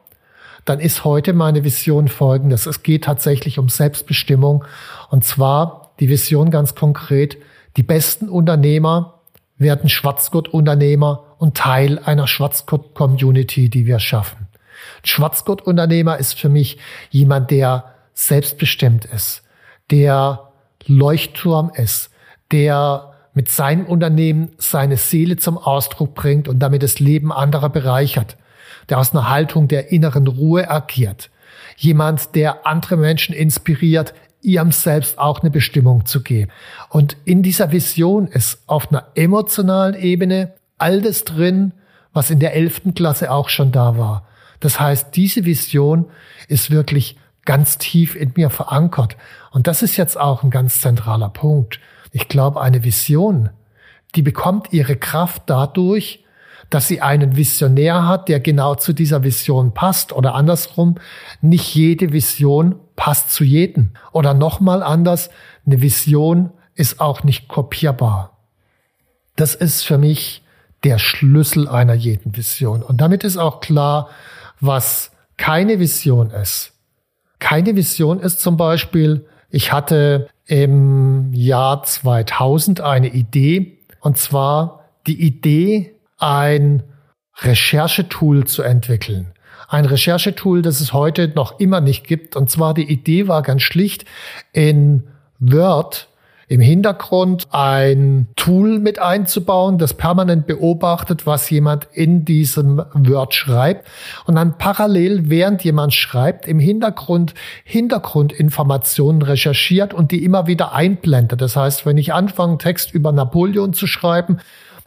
dann 0.64 0.80
ist 0.80 1.04
heute 1.04 1.32
meine 1.32 1.64
Vision 1.64 2.08
folgendes. 2.08 2.66
Es 2.66 2.82
geht 2.82 3.04
tatsächlich 3.04 3.58
um 3.58 3.68
Selbstbestimmung. 3.68 4.64
Und 5.10 5.24
zwar 5.24 5.92
die 5.98 6.08
Vision 6.08 6.50
ganz 6.50 6.74
konkret, 6.74 7.38
die 7.76 7.82
besten 7.82 8.28
Unternehmer 8.28 9.20
werden 9.56 9.88
Schwarzgurt-Unternehmer 9.88 11.24
und 11.38 11.56
Teil 11.56 11.98
einer 11.98 12.26
Schwarzgurt-Community, 12.26 13.70
die 13.70 13.86
wir 13.86 13.98
schaffen. 13.98 14.47
Schwarzgurt-Unternehmer 15.04 16.18
ist 16.18 16.38
für 16.38 16.48
mich 16.48 16.78
jemand, 17.10 17.50
der 17.50 17.94
selbstbestimmt 18.14 19.04
ist, 19.04 19.42
der 19.90 20.50
Leuchtturm 20.86 21.70
ist, 21.74 22.10
der 22.50 23.12
mit 23.34 23.48
seinem 23.48 23.86
Unternehmen 23.86 24.50
seine 24.58 24.96
Seele 24.96 25.36
zum 25.36 25.58
Ausdruck 25.58 26.14
bringt 26.14 26.48
und 26.48 26.58
damit 26.58 26.82
das 26.82 26.98
Leben 26.98 27.32
anderer 27.32 27.68
bereichert, 27.68 28.36
der 28.88 28.98
aus 28.98 29.12
einer 29.12 29.28
Haltung 29.28 29.68
der 29.68 29.92
inneren 29.92 30.26
Ruhe 30.26 30.70
agiert, 30.70 31.30
jemand, 31.76 32.34
der 32.34 32.66
andere 32.66 32.96
Menschen 32.96 33.34
inspiriert, 33.34 34.14
ihrem 34.42 34.72
Selbst 34.72 35.18
auch 35.18 35.40
eine 35.40 35.50
Bestimmung 35.50 36.06
zu 36.06 36.22
geben. 36.22 36.50
Und 36.88 37.16
in 37.24 37.42
dieser 37.42 37.72
Vision 37.72 38.26
ist 38.26 38.62
auf 38.66 38.90
einer 38.90 39.06
emotionalen 39.14 39.94
Ebene 39.94 40.54
all 40.78 41.02
das 41.02 41.24
drin, 41.24 41.72
was 42.12 42.30
in 42.30 42.38
der 42.40 42.54
elften 42.54 42.94
Klasse 42.94 43.30
auch 43.30 43.48
schon 43.48 43.72
da 43.72 43.98
war. 43.98 44.27
Das 44.60 44.80
heißt, 44.80 45.14
diese 45.14 45.44
Vision 45.44 46.06
ist 46.48 46.70
wirklich 46.70 47.16
ganz 47.44 47.78
tief 47.78 48.14
in 48.14 48.32
mir 48.36 48.50
verankert. 48.50 49.16
Und 49.50 49.66
das 49.66 49.82
ist 49.82 49.96
jetzt 49.96 50.18
auch 50.18 50.42
ein 50.42 50.50
ganz 50.50 50.80
zentraler 50.80 51.30
Punkt. 51.30 51.80
Ich 52.12 52.28
glaube, 52.28 52.60
eine 52.60 52.84
Vision, 52.84 53.50
die 54.14 54.22
bekommt 54.22 54.72
ihre 54.72 54.96
Kraft 54.96 55.44
dadurch, 55.46 56.24
dass 56.70 56.88
sie 56.88 57.00
einen 57.00 57.36
Visionär 57.36 58.06
hat, 58.06 58.28
der 58.28 58.40
genau 58.40 58.74
zu 58.74 58.92
dieser 58.92 59.22
Vision 59.22 59.72
passt. 59.72 60.12
Oder 60.12 60.34
andersrum, 60.34 60.96
nicht 61.40 61.74
jede 61.74 62.12
Vision 62.12 62.74
passt 62.96 63.30
zu 63.30 63.44
jedem. 63.44 63.90
Oder 64.12 64.34
nochmal 64.34 64.82
anders, 64.82 65.30
eine 65.64 65.80
Vision 65.80 66.50
ist 66.74 67.00
auch 67.00 67.24
nicht 67.24 67.48
kopierbar. 67.48 68.36
Das 69.36 69.54
ist 69.54 69.84
für 69.84 69.98
mich 69.98 70.42
der 70.84 70.98
Schlüssel 70.98 71.68
einer 71.68 71.94
jeden 71.94 72.36
Vision. 72.36 72.82
Und 72.82 73.00
damit 73.00 73.24
ist 73.24 73.36
auch 73.36 73.60
klar, 73.60 74.10
was 74.60 75.10
keine 75.36 75.78
Vision 75.78 76.30
ist. 76.30 76.72
Keine 77.38 77.76
Vision 77.76 78.20
ist 78.20 78.40
zum 78.40 78.56
Beispiel, 78.56 79.26
ich 79.50 79.72
hatte 79.72 80.28
im 80.46 81.32
Jahr 81.32 81.82
2000 81.82 82.80
eine 82.80 83.08
Idee, 83.08 83.78
und 84.00 84.18
zwar 84.18 84.84
die 85.06 85.20
Idee, 85.20 85.94
ein 86.18 86.82
Recherchetool 87.40 88.46
zu 88.46 88.62
entwickeln. 88.62 89.32
Ein 89.68 89.84
Recherchetool, 89.84 90.62
das 90.62 90.80
es 90.80 90.92
heute 90.92 91.28
noch 91.28 91.60
immer 91.60 91.80
nicht 91.80 92.06
gibt. 92.06 92.36
Und 92.36 92.50
zwar 92.50 92.74
die 92.74 92.90
Idee 92.90 93.28
war 93.28 93.42
ganz 93.42 93.62
schlicht, 93.62 94.06
in 94.52 95.04
Word 95.38 96.08
im 96.48 96.60
Hintergrund 96.60 97.46
ein 97.50 98.28
Tool 98.34 98.78
mit 98.78 98.98
einzubauen, 98.98 99.76
das 99.76 99.94
permanent 99.94 100.46
beobachtet, 100.46 101.26
was 101.26 101.48
jemand 101.50 101.86
in 101.92 102.24
diesem 102.24 102.82
Word 102.94 103.34
schreibt 103.34 103.86
und 104.24 104.36
dann 104.36 104.56
parallel, 104.56 105.28
während 105.28 105.62
jemand 105.62 105.92
schreibt, 105.92 106.48
im 106.48 106.58
Hintergrund 106.58 107.34
Hintergrundinformationen 107.64 109.20
recherchiert 109.20 109.92
und 109.92 110.10
die 110.10 110.24
immer 110.24 110.46
wieder 110.46 110.72
einblendet. 110.72 111.40
Das 111.42 111.54
heißt, 111.54 111.84
wenn 111.84 111.98
ich 111.98 112.14
anfange, 112.14 112.56
Text 112.56 112.94
über 112.94 113.12
Napoleon 113.12 113.74
zu 113.74 113.86
schreiben, 113.86 114.38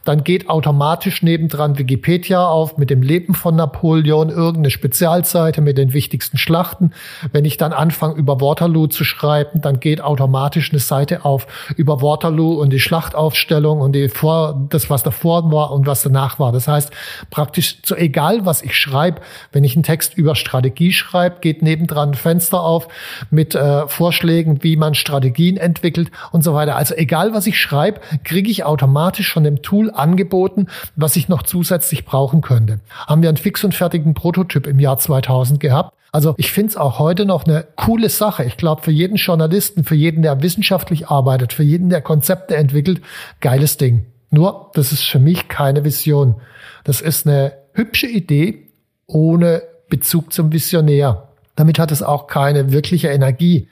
dann 0.03 0.23
geht 0.23 0.49
automatisch 0.49 1.21
nebendran 1.21 1.77
Wikipedia 1.77 2.45
auf 2.45 2.77
mit 2.77 2.89
dem 2.89 3.01
Leben 3.01 3.33
von 3.33 3.55
Napoleon, 3.55 4.29
irgendeine 4.29 4.71
Spezialseite 4.71 5.61
mit 5.61 5.77
den 5.77 5.93
wichtigsten 5.93 6.37
Schlachten. 6.37 6.91
Wenn 7.31 7.45
ich 7.45 7.57
dann 7.57 7.73
anfange, 7.73 8.15
über 8.15 8.41
Waterloo 8.41 8.87
zu 8.87 9.03
schreiben, 9.03 9.61
dann 9.61 9.79
geht 9.79 10.01
automatisch 10.01 10.71
eine 10.71 10.79
Seite 10.79 11.25
auf 11.25 11.47
über 11.75 12.01
Waterloo 12.01 12.53
und 12.59 12.71
die 12.71 12.79
Schlachtaufstellung 12.79 13.81
und 13.81 13.93
die 13.93 14.09
vor, 14.09 14.67
das, 14.69 14.89
was 14.89 15.03
davor 15.03 15.51
war 15.51 15.71
und 15.71 15.85
was 15.85 16.01
danach 16.01 16.39
war. 16.39 16.51
Das 16.51 16.67
heißt, 16.67 16.91
praktisch 17.29 17.77
so 17.83 17.95
egal, 17.95 18.45
was 18.45 18.63
ich 18.63 18.75
schreibe, 18.75 19.21
wenn 19.51 19.63
ich 19.63 19.75
einen 19.75 19.83
Text 19.83 20.17
über 20.17 20.35
Strategie 20.35 20.93
schreibe, 20.93 21.37
geht 21.41 21.61
nebendran 21.61 22.09
ein 22.11 22.15
Fenster 22.15 22.61
auf 22.61 22.87
mit 23.29 23.55
äh, 23.55 23.87
Vorschlägen, 23.87 24.63
wie 24.63 24.75
man 24.75 24.95
Strategien 24.95 25.57
entwickelt 25.57 26.11
und 26.31 26.43
so 26.43 26.53
weiter. 26.53 26.75
Also 26.75 26.95
egal, 26.95 27.33
was 27.33 27.47
ich 27.47 27.59
schreibe, 27.59 28.01
kriege 28.23 28.49
ich 28.49 28.63
automatisch 28.63 29.31
von 29.31 29.43
dem 29.43 29.61
Tool 29.61 29.90
angeboten, 29.95 30.67
was 30.95 31.15
ich 31.15 31.29
noch 31.29 31.43
zusätzlich 31.43 32.05
brauchen 32.05 32.41
könnte. 32.41 32.79
Haben 33.07 33.21
wir 33.21 33.29
einen 33.29 33.37
fix 33.37 33.63
und 33.63 33.75
fertigen 33.75 34.13
Prototyp 34.13 34.67
im 34.67 34.79
Jahr 34.79 34.97
2000 34.97 35.59
gehabt. 35.59 35.93
Also 36.11 36.33
ich 36.37 36.51
finde 36.51 36.71
es 36.71 36.77
auch 36.77 36.99
heute 36.99 37.25
noch 37.25 37.45
eine 37.45 37.65
coole 37.75 38.09
Sache. 38.09 38.43
Ich 38.43 38.57
glaube, 38.57 38.81
für 38.81 38.91
jeden 38.91 39.15
Journalisten, 39.15 39.83
für 39.85 39.95
jeden, 39.95 40.21
der 40.21 40.41
wissenschaftlich 40.41 41.07
arbeitet, 41.07 41.53
für 41.53 41.63
jeden, 41.63 41.89
der 41.89 42.01
Konzepte 42.01 42.57
entwickelt, 42.57 43.01
geiles 43.39 43.77
Ding. 43.77 44.05
Nur, 44.29 44.71
das 44.73 44.91
ist 44.91 45.03
für 45.03 45.19
mich 45.19 45.47
keine 45.47 45.85
Vision. 45.85 46.35
Das 46.83 47.01
ist 47.01 47.27
eine 47.27 47.53
hübsche 47.73 48.07
Idee 48.07 48.67
ohne 49.07 49.63
Bezug 49.89 50.33
zum 50.33 50.51
Visionär. 50.51 51.29
Damit 51.55 51.79
hat 51.79 51.91
es 51.91 52.03
auch 52.03 52.27
keine 52.27 52.71
wirkliche 52.71 53.09
Energie. 53.09 53.67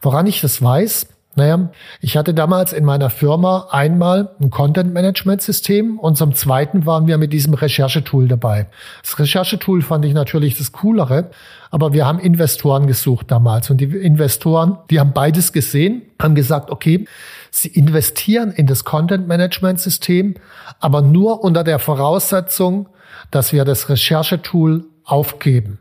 Woran 0.00 0.26
ich 0.26 0.40
das 0.40 0.62
weiß, 0.62 1.06
naja, 1.36 1.70
ich 2.00 2.16
hatte 2.16 2.34
damals 2.34 2.72
in 2.72 2.84
meiner 2.84 3.08
Firma 3.08 3.68
einmal 3.70 4.34
ein 4.40 4.50
Content-Management-System 4.50 5.98
und 5.98 6.16
zum 6.16 6.34
zweiten 6.34 6.86
waren 6.86 7.06
wir 7.06 7.18
mit 7.18 7.32
diesem 7.32 7.54
Recherchetool 7.54 8.26
dabei. 8.26 8.66
Das 9.02 9.16
Recherchetool 9.18 9.80
fand 9.82 10.04
ich 10.04 10.12
natürlich 10.12 10.58
das 10.58 10.72
Coolere, 10.72 11.30
aber 11.70 11.92
wir 11.92 12.04
haben 12.04 12.18
Investoren 12.18 12.88
gesucht 12.88 13.30
damals 13.30 13.70
und 13.70 13.76
die 13.76 13.84
Investoren, 13.84 14.78
die 14.90 14.98
haben 14.98 15.12
beides 15.12 15.52
gesehen, 15.52 16.02
haben 16.20 16.34
gesagt, 16.34 16.68
okay, 16.68 17.06
sie 17.52 17.68
investieren 17.68 18.50
in 18.50 18.66
das 18.66 18.84
Content-Management-System, 18.84 20.34
aber 20.80 21.00
nur 21.00 21.44
unter 21.44 21.62
der 21.62 21.78
Voraussetzung, 21.78 22.88
dass 23.30 23.52
wir 23.52 23.64
das 23.64 23.88
Recherchetool 23.88 24.84
aufgeben. 25.04 25.78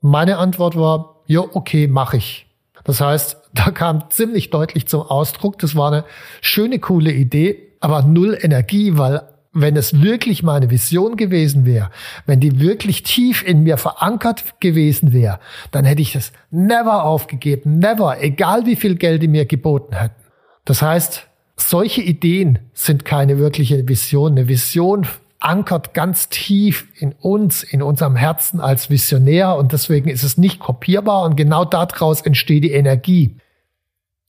Meine 0.00 0.38
Antwort 0.38 0.74
war, 0.74 1.16
ja, 1.26 1.40
okay, 1.40 1.86
mache 1.86 2.16
ich. 2.16 2.46
Das 2.84 3.02
heißt, 3.02 3.36
da 3.58 3.70
kam 3.70 4.10
ziemlich 4.10 4.50
deutlich 4.50 4.86
zum 4.86 5.02
Ausdruck, 5.02 5.58
das 5.58 5.74
war 5.74 5.92
eine 5.92 6.04
schöne, 6.40 6.78
coole 6.78 7.12
Idee, 7.12 7.58
aber 7.80 8.02
null 8.02 8.38
Energie, 8.40 8.96
weil 8.96 9.22
wenn 9.52 9.76
es 9.76 10.00
wirklich 10.00 10.42
meine 10.42 10.70
Vision 10.70 11.16
gewesen 11.16 11.66
wäre, 11.66 11.90
wenn 12.26 12.38
die 12.38 12.60
wirklich 12.60 13.02
tief 13.02 13.42
in 13.42 13.62
mir 13.64 13.76
verankert 13.76 14.60
gewesen 14.60 15.12
wäre, 15.12 15.40
dann 15.72 15.84
hätte 15.84 16.02
ich 16.02 16.12
das 16.12 16.32
never 16.50 17.04
aufgegeben, 17.04 17.78
never, 17.78 18.22
egal 18.22 18.66
wie 18.66 18.76
viel 18.76 18.94
Geld 18.94 19.22
die 19.22 19.28
mir 19.28 19.46
geboten 19.46 19.96
hätten. 19.96 20.22
Das 20.64 20.82
heißt, 20.82 21.26
solche 21.56 22.02
Ideen 22.02 22.60
sind 22.74 23.04
keine 23.04 23.38
wirkliche 23.38 23.88
Vision. 23.88 24.32
Eine 24.32 24.48
Vision 24.48 25.06
ankert 25.40 25.94
ganz 25.94 26.28
tief 26.28 26.86
in 26.96 27.12
uns, 27.12 27.62
in 27.62 27.82
unserem 27.82 28.16
Herzen 28.16 28.60
als 28.60 28.90
Visionär 28.90 29.56
und 29.56 29.72
deswegen 29.72 30.08
ist 30.08 30.22
es 30.22 30.36
nicht 30.36 30.60
kopierbar 30.60 31.24
und 31.24 31.36
genau 31.36 31.64
daraus 31.64 32.20
entsteht 32.20 32.64
die 32.64 32.72
Energie. 32.72 33.36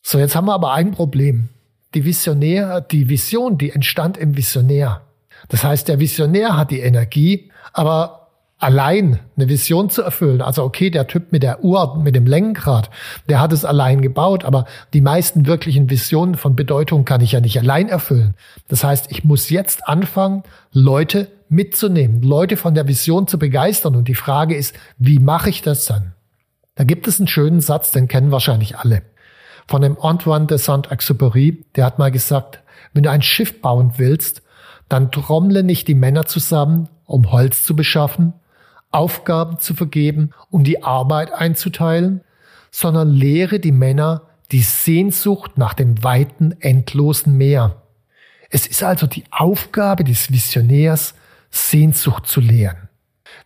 So, 0.02 0.18
jetzt 0.18 0.36
haben 0.36 0.46
wir 0.46 0.54
aber 0.54 0.74
ein 0.74 0.92
Problem. 0.92 1.50
Die 1.94 2.06
Visionär, 2.06 2.82
die 2.82 3.10
Vision, 3.10 3.58
die 3.58 3.72
entstand 3.72 4.18
im 4.18 4.38
Visionär. 4.38 5.02
Das 5.48 5.64
heißt, 5.64 5.88
der 5.88 6.00
Visionär 6.00 6.56
hat 6.56 6.72
die 6.72 6.80
Energie, 6.80 7.52
aber 7.74 8.20
allein 8.60 9.20
eine 9.38 9.48
Vision 9.48 9.90
zu 9.90 10.02
erfüllen. 10.02 10.42
Also 10.42 10.64
okay, 10.64 10.90
der 10.90 11.08
Typ 11.08 11.32
mit 11.32 11.44
der 11.44 11.64
Uhr, 11.64 11.98
mit 11.98 12.16
dem 12.16 12.26
Lenkrad, 12.26 12.90
der 13.30 13.40
hat 13.40 13.54
es 13.54 13.64
allein 13.66 14.02
gebaut, 14.02 14.44
aber 14.44 14.66
die 14.94 15.02
meisten 15.02 15.46
wirklichen 15.46 15.90
Visionen 15.90 16.36
von 16.36 16.56
Bedeutung 16.56 17.06
kann 17.06 17.22
ich 17.22 17.32
ja 17.32 17.40
nicht 17.40 17.58
allein 17.58 17.88
erfüllen. 17.88 18.36
Das 18.68 18.84
heißt, 18.84 19.12
ich 19.12 19.24
muss 19.24 19.50
jetzt 19.50 19.88
anfangen, 19.88 20.44
Leute 20.74 21.30
mitzunehmen, 21.48 22.22
Leute 22.22 22.58
von 22.58 22.76
der 22.76 22.88
Vision 22.88 23.28
zu 23.28 23.40
begeistern. 23.40 23.96
Und 23.96 24.08
die 24.08 24.16
Frage 24.16 24.56
ist, 24.56 24.76
wie 24.98 25.20
mache 25.20 25.50
ich 25.50 25.62
das 25.62 25.86
dann? 25.86 26.14
Da 26.76 26.84
gibt 26.84 27.08
es 27.08 27.20
einen 27.20 27.28
schönen 27.28 27.62
Satz, 27.62 27.92
den 27.92 28.08
kennen 28.08 28.32
wahrscheinlich 28.32 28.78
alle. 28.78 29.02
Von 29.70 29.84
dem 29.84 30.02
Antoine 30.02 30.48
de 30.48 30.58
Saint-Exupéry, 30.58 31.64
der 31.76 31.86
hat 31.86 32.00
mal 32.00 32.10
gesagt, 32.10 32.64
Wenn 32.92 33.04
du 33.04 33.12
ein 33.12 33.22
Schiff 33.22 33.62
bauen 33.62 33.94
willst, 33.98 34.42
dann 34.88 35.12
trommle 35.12 35.62
nicht 35.62 35.88
die 35.88 35.94
Männer 35.94 36.26
zusammen, 36.26 36.90
um 37.06 37.32
Holz 37.32 37.62
zu 37.62 37.76
beschaffen, 37.76 38.34
Aufgaben 38.90 39.60
zu 39.60 39.76
vergeben 39.76 40.32
und 40.50 40.64
die 40.64 40.82
Arbeit 40.82 41.32
einzuteilen, 41.32 42.22
sondern 42.72 43.12
lehre 43.12 43.60
die 43.60 43.72
Männer 43.72 44.24
die 44.52 44.64
Sehnsucht 44.64 45.60
nach 45.60 45.76
dem 45.76 46.04
weiten, 46.04 46.56
endlosen 46.60 47.38
Meer. 47.38 47.84
Es 48.50 48.66
ist 48.66 48.82
also 48.82 49.06
die 49.06 49.26
Aufgabe 49.30 50.04
des 50.04 50.32
Visionärs, 50.32 51.14
Sehnsucht 51.52 52.26
zu 52.26 52.42
lehren. 52.42 52.89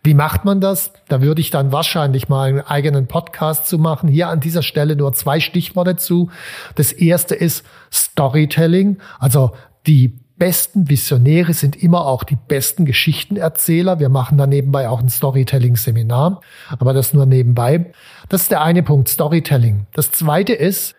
Wie 0.04 0.12
macht 0.12 0.44
man 0.44 0.60
das? 0.60 0.92
Da 1.08 1.22
würde 1.22 1.40
ich 1.40 1.50
dann 1.50 1.72
wahrscheinlich 1.72 2.28
mal 2.28 2.50
einen 2.50 2.60
eigenen 2.60 3.06
Podcast 3.06 3.66
zu 3.66 3.78
machen. 3.78 4.06
Hier 4.06 4.28
an 4.28 4.38
dieser 4.38 4.62
Stelle 4.62 4.96
nur 4.96 5.14
zwei 5.14 5.40
Stichworte 5.40 5.96
zu. 5.96 6.30
Das 6.74 6.92
erste 6.92 7.34
ist 7.34 7.64
Storytelling, 7.90 8.98
also 9.18 9.52
die 9.86 10.20
besten 10.36 10.90
Visionäre 10.90 11.54
sind 11.54 11.82
immer 11.82 12.04
auch 12.06 12.24
die 12.24 12.36
besten 12.36 12.84
Geschichtenerzähler. 12.84 13.98
Wir 13.98 14.10
machen 14.10 14.36
da 14.36 14.46
nebenbei 14.46 14.90
auch 14.90 15.00
ein 15.00 15.08
Storytelling-Seminar, 15.08 16.42
aber 16.68 16.92
das 16.92 17.14
nur 17.14 17.24
nebenbei. 17.24 17.92
Das 18.28 18.42
ist 18.42 18.50
der 18.50 18.60
eine 18.62 18.82
Punkt, 18.82 19.08
Storytelling. 19.08 19.86
Das 19.94 20.12
zweite 20.12 20.52
ist, 20.52 20.94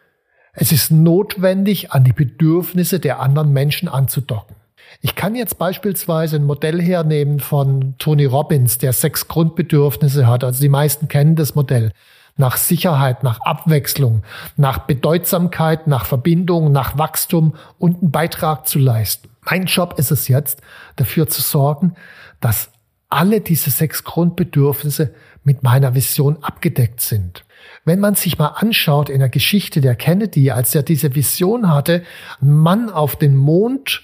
es 0.53 0.71
ist 0.71 0.89
notwendig, 0.89 1.91
an 1.91 2.05
die 2.05 2.13
Bedürfnisse 2.13 2.99
der 2.99 3.19
anderen 3.19 3.53
Menschen 3.53 3.87
anzudocken. 3.87 4.55
Ich 5.01 5.15
kann 5.15 5.35
jetzt 5.35 5.57
beispielsweise 5.57 6.37
ein 6.37 6.45
Modell 6.45 6.81
hernehmen 6.81 7.39
von 7.39 7.95
Tony 7.97 8.25
Robbins, 8.25 8.77
der 8.77 8.93
sechs 8.93 9.27
Grundbedürfnisse 9.27 10.27
hat. 10.27 10.43
Also 10.43 10.61
die 10.61 10.69
meisten 10.69 11.07
kennen 11.07 11.35
das 11.35 11.55
Modell 11.55 11.91
nach 12.37 12.57
Sicherheit, 12.57 13.23
nach 13.23 13.39
Abwechslung, 13.41 14.23
nach 14.57 14.79
Bedeutsamkeit, 14.79 15.87
nach 15.87 16.05
Verbindung, 16.05 16.71
nach 16.71 16.97
Wachstum 16.97 17.55
und 17.79 18.01
einen 18.01 18.11
Beitrag 18.11 18.67
zu 18.67 18.79
leisten. 18.79 19.29
Mein 19.45 19.65
Job 19.65 19.95
ist 19.97 20.11
es 20.11 20.27
jetzt, 20.27 20.61
dafür 20.95 21.27
zu 21.27 21.41
sorgen, 21.41 21.95
dass 22.41 22.71
alle 23.09 23.39
diese 23.41 23.69
sechs 23.69 24.03
Grundbedürfnisse 24.03 25.13
mit 25.43 25.63
meiner 25.63 25.95
Vision 25.95 26.37
abgedeckt 26.41 26.99
sind. 27.01 27.45
Wenn 27.85 27.99
man 27.99 28.15
sich 28.15 28.37
mal 28.37 28.47
anschaut 28.47 29.09
in 29.09 29.19
der 29.19 29.29
Geschichte 29.29 29.79
der 29.79 29.95
Kennedy, 29.95 30.51
als 30.51 30.73
er 30.75 30.83
diese 30.83 31.15
Vision 31.15 31.69
hatte, 31.69 32.03
Mann 32.41 32.89
auf 32.89 33.15
den 33.15 33.35
Mond 33.35 34.03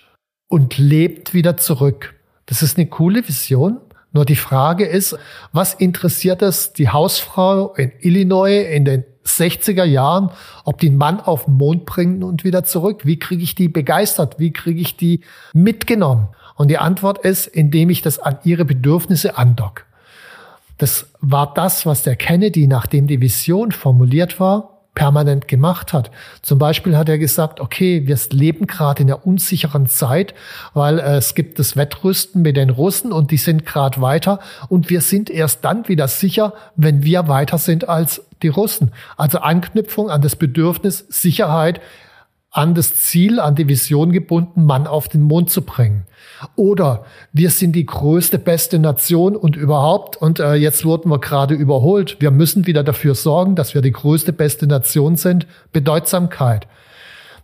und 0.52 0.78
lebt 0.78 1.34
wieder 1.34 1.56
zurück. 1.56 2.14
Das 2.46 2.62
ist 2.62 2.78
eine 2.78 2.88
coole 2.88 3.26
Vision. 3.26 3.78
Nur 4.12 4.26
die 4.26 4.36
Frage 4.36 4.86
ist, 4.86 5.18
was 5.54 5.74
interessiert 5.74 6.42
es 6.42 6.74
die 6.74 6.90
Hausfrau 6.90 7.74
in 7.76 7.94
Illinois 8.02 8.62
in 8.70 8.84
den 8.84 9.06
60er 9.26 9.86
Jahren, 9.86 10.30
ob 10.66 10.80
die 10.80 10.90
einen 10.90 10.98
Mann 10.98 11.22
auf 11.22 11.46
den 11.46 11.54
Mond 11.54 11.86
bringen 11.86 12.22
und 12.22 12.44
wieder 12.44 12.66
zurück? 12.66 13.06
Wie 13.06 13.18
kriege 13.18 13.42
ich 13.42 13.56
die 13.56 13.70
begeistert? 13.70 14.40
Wie 14.40 14.52
kriege 14.52 14.82
ich 14.82 14.98
die 14.98 15.22
mitgenommen? 15.54 16.28
Und 16.58 16.68
die 16.68 16.80
Antwort 16.80 17.20
ist, 17.20 17.48
indem 17.48 17.90
ich 17.90 18.02
das 18.02 18.20
an 18.20 18.38
ihre 18.44 18.66
Bedürfnisse 18.66 19.38
andock. 19.38 19.86
Das 20.78 21.08
war 21.22 21.54
das, 21.54 21.86
was 21.86 22.04
der 22.04 22.18
Kennedy, 22.18 22.68
nachdem 22.68 23.08
die 23.08 23.22
Vision 23.22 23.72
formuliert 23.72 24.42
war, 24.42 24.81
permanent 24.94 25.48
gemacht 25.48 25.94
hat. 25.94 26.12
Zum 26.42 26.60
Beispiel 26.60 26.98
hat 26.98 27.08
er 27.08 27.18
gesagt, 27.18 27.60
okay, 27.60 28.08
wir 28.08 28.18
leben 28.32 28.68
gerade 28.68 29.04
in 29.04 29.10
einer 29.10 29.26
unsicheren 29.26 29.88
Zeit, 29.88 30.34
weil 30.74 31.00
äh, 31.00 31.16
es 31.18 31.34
gibt 31.34 31.60
das 31.60 31.78
Wettrüsten 31.78 32.42
mit 32.42 32.58
den 32.58 32.70
Russen 32.70 33.14
und 33.14 33.32
die 33.32 33.38
sind 33.38 33.66
gerade 33.66 34.02
weiter 34.02 34.40
und 34.68 34.90
wir 34.90 35.02
sind 35.02 35.30
erst 35.30 35.64
dann 35.64 35.88
wieder 35.88 36.08
sicher, 36.08 36.54
wenn 36.76 37.04
wir 37.04 37.28
weiter 37.28 37.58
sind 37.58 37.88
als 37.88 38.22
die 38.42 38.50
Russen. 38.50 38.92
Also 39.16 39.40
Anknüpfung 39.40 40.10
an 40.10 40.22
das 40.22 40.36
Bedürfnis 40.36 41.06
Sicherheit 41.10 41.80
an 42.52 42.76
das 42.76 42.96
Ziel, 42.96 43.40
an 43.40 43.56
die 43.56 43.70
Vision 43.70 44.12
gebunden, 44.12 44.66
Mann 44.66 44.86
auf 44.86 45.08
den 45.08 45.22
Mond 45.22 45.50
zu 45.50 45.62
bringen. 45.62 46.04
Oder 46.58 47.06
wir 47.32 47.50
sind 47.50 47.74
die 47.74 47.86
größte, 47.86 48.40
beste 48.40 48.78
Nation 48.78 49.38
und 49.38 49.56
überhaupt, 49.56 50.18
und 50.18 50.40
äh, 50.40 50.56
jetzt 50.56 50.84
wurden 50.84 51.10
wir 51.10 51.20
gerade 51.20 51.54
überholt, 51.54 52.18
wir 52.20 52.30
müssen 52.30 52.68
wieder 52.68 52.84
dafür 52.84 53.16
sorgen, 53.16 53.56
dass 53.56 53.74
wir 53.74 53.82
die 53.82 53.94
größte, 53.94 54.34
beste 54.34 54.68
Nation 54.68 55.16
sind, 55.16 55.48
Bedeutsamkeit. 55.72 56.68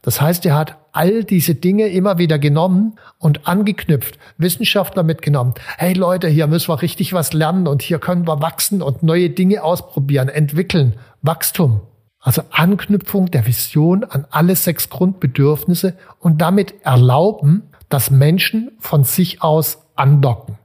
Das 0.02 0.20
heißt, 0.20 0.46
er 0.46 0.56
hat 0.56 0.78
all 0.92 1.24
diese 1.24 1.56
Dinge 1.56 1.88
immer 1.88 2.18
wieder 2.18 2.38
genommen 2.38 2.98
und 3.18 3.48
angeknüpft, 3.48 4.18
Wissenschaftler 4.38 5.04
mitgenommen. 5.04 5.54
Hey 5.78 5.94
Leute, 5.94 6.28
hier 6.28 6.48
müssen 6.48 6.70
wir 6.70 6.82
richtig 6.82 7.14
was 7.14 7.34
lernen 7.34 7.68
und 7.68 7.82
hier 7.82 8.00
können 8.00 8.28
wir 8.28 8.42
wachsen 8.42 8.82
und 8.82 9.04
neue 9.04 9.30
Dinge 9.30 9.64
ausprobieren, 9.64 10.28
entwickeln, 10.28 10.96
Wachstum. 11.22 11.82
Also 12.28 12.42
Anknüpfung 12.52 13.32
der 13.32 13.48
Vision 13.48 14.04
an 14.04 14.28
alle 14.32 14.58
sechs 14.58 14.90
Grundbedürfnisse 14.90 15.96
und 16.20 16.42
damit 16.42 16.74
erlauben, 16.84 17.70
dass 17.88 18.12
Menschen 18.12 18.72
von 18.80 19.06
sich 19.06 19.42
aus 19.42 19.78
andocken. 19.96 20.58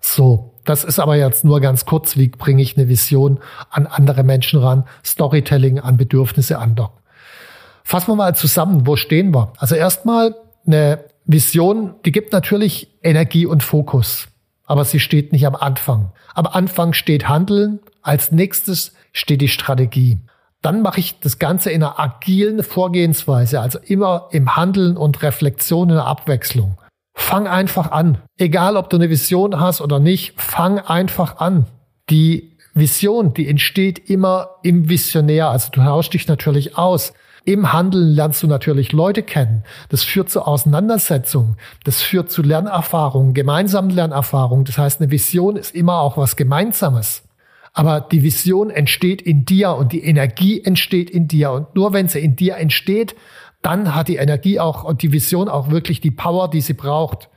So, 0.00 0.54
das 0.64 0.84
ist 0.84 0.98
aber 0.98 1.16
jetzt 1.16 1.44
nur 1.44 1.60
ganz 1.60 1.84
kurz, 1.84 2.16
wie 2.16 2.28
bringe 2.28 2.62
ich 2.62 2.78
eine 2.78 2.88
Vision 2.88 3.40
an 3.68 3.86
andere 3.86 4.22
Menschen 4.22 4.58
ran, 4.58 4.84
Storytelling 5.04 5.80
an 5.80 5.98
Bedürfnisse 5.98 6.58
andocken. 6.58 6.98
Fassen 7.84 8.12
wir 8.12 8.16
mal 8.16 8.34
zusammen, 8.34 8.86
wo 8.86 8.96
stehen 8.96 9.34
wir? 9.34 9.52
Also 9.58 9.74
erstmal 9.74 10.34
eine 10.66 11.04
Vision, 11.26 11.96
die 12.06 12.12
gibt 12.12 12.32
natürlich 12.32 12.88
Energie 13.02 13.44
und 13.44 13.62
Fokus, 13.62 14.28
aber 14.64 14.86
sie 14.86 14.98
steht 14.98 15.32
nicht 15.32 15.46
am 15.46 15.56
Anfang. 15.56 16.12
Am 16.34 16.46
Anfang 16.46 16.94
steht 16.94 17.28
Handeln, 17.28 17.80
als 18.00 18.32
nächstes 18.32 18.94
steht 19.12 19.42
die 19.42 19.48
Strategie. 19.48 20.20
Dann 20.62 20.82
mache 20.82 21.00
ich 21.00 21.20
das 21.20 21.38
Ganze 21.38 21.70
in 21.70 21.82
einer 21.82 21.98
agilen 21.98 22.62
Vorgehensweise, 22.62 23.60
also 23.60 23.78
immer 23.78 24.28
im 24.30 24.56
Handeln 24.56 24.96
und 24.96 25.22
Reflexion 25.22 25.88
in 25.88 25.94
der 25.96 26.06
Abwechslung. 26.06 26.76
Fang 27.14 27.46
einfach 27.46 27.90
an. 27.90 28.18
Egal, 28.38 28.76
ob 28.76 28.90
du 28.90 28.96
eine 28.96 29.10
Vision 29.10 29.58
hast 29.58 29.80
oder 29.80 30.00
nicht, 30.00 30.40
fang 30.40 30.78
einfach 30.78 31.38
an. 31.38 31.66
Die 32.10 32.56
Vision, 32.74 33.34
die 33.34 33.48
entsteht 33.48 34.10
immer 34.10 34.50
im 34.62 34.88
Visionär. 34.88 35.48
Also 35.48 35.70
du 35.72 35.80
tauschst 35.80 36.14
dich 36.14 36.28
natürlich 36.28 36.76
aus. 36.76 37.12
Im 37.44 37.72
Handeln 37.72 38.10
lernst 38.10 38.42
du 38.42 38.46
natürlich 38.46 38.92
Leute 38.92 39.22
kennen. 39.22 39.64
Das 39.88 40.04
führt 40.04 40.28
zu 40.30 40.42
Auseinandersetzungen. 40.42 41.56
Das 41.84 42.02
führt 42.02 42.30
zu 42.30 42.42
Lernerfahrungen, 42.42 43.32
gemeinsamen 43.32 43.90
Lernerfahrungen. 43.90 44.66
Das 44.66 44.76
heißt, 44.76 45.00
eine 45.00 45.10
Vision 45.10 45.56
ist 45.56 45.74
immer 45.74 46.00
auch 46.00 46.16
was 46.16 46.36
Gemeinsames. 46.36 47.22
Aber 47.72 48.00
die 48.00 48.22
Vision 48.22 48.70
entsteht 48.70 49.22
in 49.22 49.44
dir 49.44 49.74
und 49.74 49.92
die 49.92 50.02
Energie 50.02 50.62
entsteht 50.62 51.10
in 51.10 51.28
dir. 51.28 51.52
Und 51.52 51.74
nur 51.74 51.92
wenn 51.92 52.08
sie 52.08 52.20
in 52.20 52.36
dir 52.36 52.56
entsteht, 52.56 53.14
dann 53.62 53.94
hat 53.94 54.08
die 54.08 54.16
Energie 54.16 54.58
auch 54.58 54.84
und 54.84 55.02
die 55.02 55.12
Vision 55.12 55.48
auch 55.48 55.70
wirklich 55.70 56.00
die 56.00 56.10
Power, 56.10 56.48
die 56.48 56.60
sie 56.60 56.74
braucht. 56.74 57.28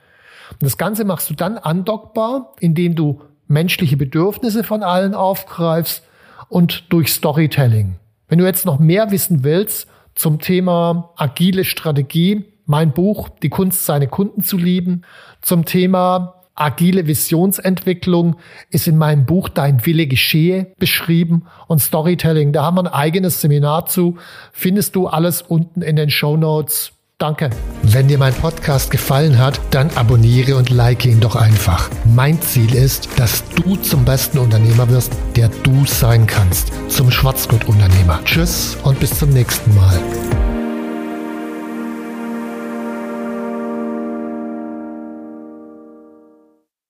Und 0.51 0.63
das 0.63 0.77
Ganze 0.77 1.05
machst 1.05 1.29
du 1.29 1.33
dann 1.33 1.57
andockbar, 1.57 2.53
indem 2.59 2.95
du 2.95 3.21
menschliche 3.47 3.97
Bedürfnisse 3.97 4.63
von 4.63 4.83
allen 4.83 5.13
aufgreifst 5.13 6.03
und 6.49 6.91
durch 6.91 7.11
Storytelling. 7.11 7.95
Wenn 8.27 8.39
du 8.39 8.45
jetzt 8.45 8.65
noch 8.65 8.79
mehr 8.79 9.11
wissen 9.11 9.43
willst 9.43 9.87
zum 10.15 10.39
Thema 10.39 11.11
agile 11.15 11.65
Strategie, 11.65 12.45
mein 12.65 12.93
Buch 12.93 13.29
Die 13.29 13.49
Kunst, 13.49 13.85
seine 13.85 14.07
Kunden 14.07 14.43
zu 14.43 14.57
lieben, 14.57 15.03
zum 15.41 15.65
Thema 15.65 16.42
Agile 16.55 17.07
Visionsentwicklung 17.07 18.35
ist 18.69 18.87
in 18.87 18.97
meinem 18.97 19.25
Buch 19.25 19.49
Dein 19.49 19.85
Wille 19.85 20.05
geschehe 20.05 20.67
beschrieben 20.77 21.45
und 21.67 21.79
Storytelling. 21.79 22.53
Da 22.53 22.63
haben 22.63 22.77
wir 22.77 22.81
ein 22.81 22.87
eigenes 22.87 23.41
Seminar 23.41 23.87
zu. 23.87 24.17
Findest 24.51 24.95
du 24.95 25.07
alles 25.07 25.41
unten 25.41 25.81
in 25.81 25.95
den 25.95 26.09
Show 26.09 26.37
Notes. 26.37 26.91
Danke. 27.17 27.49
Wenn 27.83 28.07
dir 28.07 28.17
mein 28.17 28.33
Podcast 28.33 28.91
gefallen 28.91 29.39
hat, 29.39 29.59
dann 29.71 29.89
abonniere 29.91 30.57
und 30.57 30.69
like 30.69 31.05
ihn 31.05 31.21
doch 31.21 31.35
einfach. 31.35 31.89
Mein 32.13 32.41
Ziel 32.41 32.75
ist, 32.75 33.07
dass 33.17 33.43
du 33.55 33.75
zum 33.77 34.03
besten 34.03 34.39
Unternehmer 34.39 34.89
wirst, 34.89 35.13
der 35.35 35.49
du 35.63 35.85
sein 35.85 36.27
kannst. 36.27 36.71
Zum 36.89 37.09
Schwarzgurt-Unternehmer. 37.09 38.19
Tschüss 38.25 38.77
und 38.83 38.99
bis 38.99 39.17
zum 39.17 39.29
nächsten 39.29 39.73
Mal. 39.73 39.99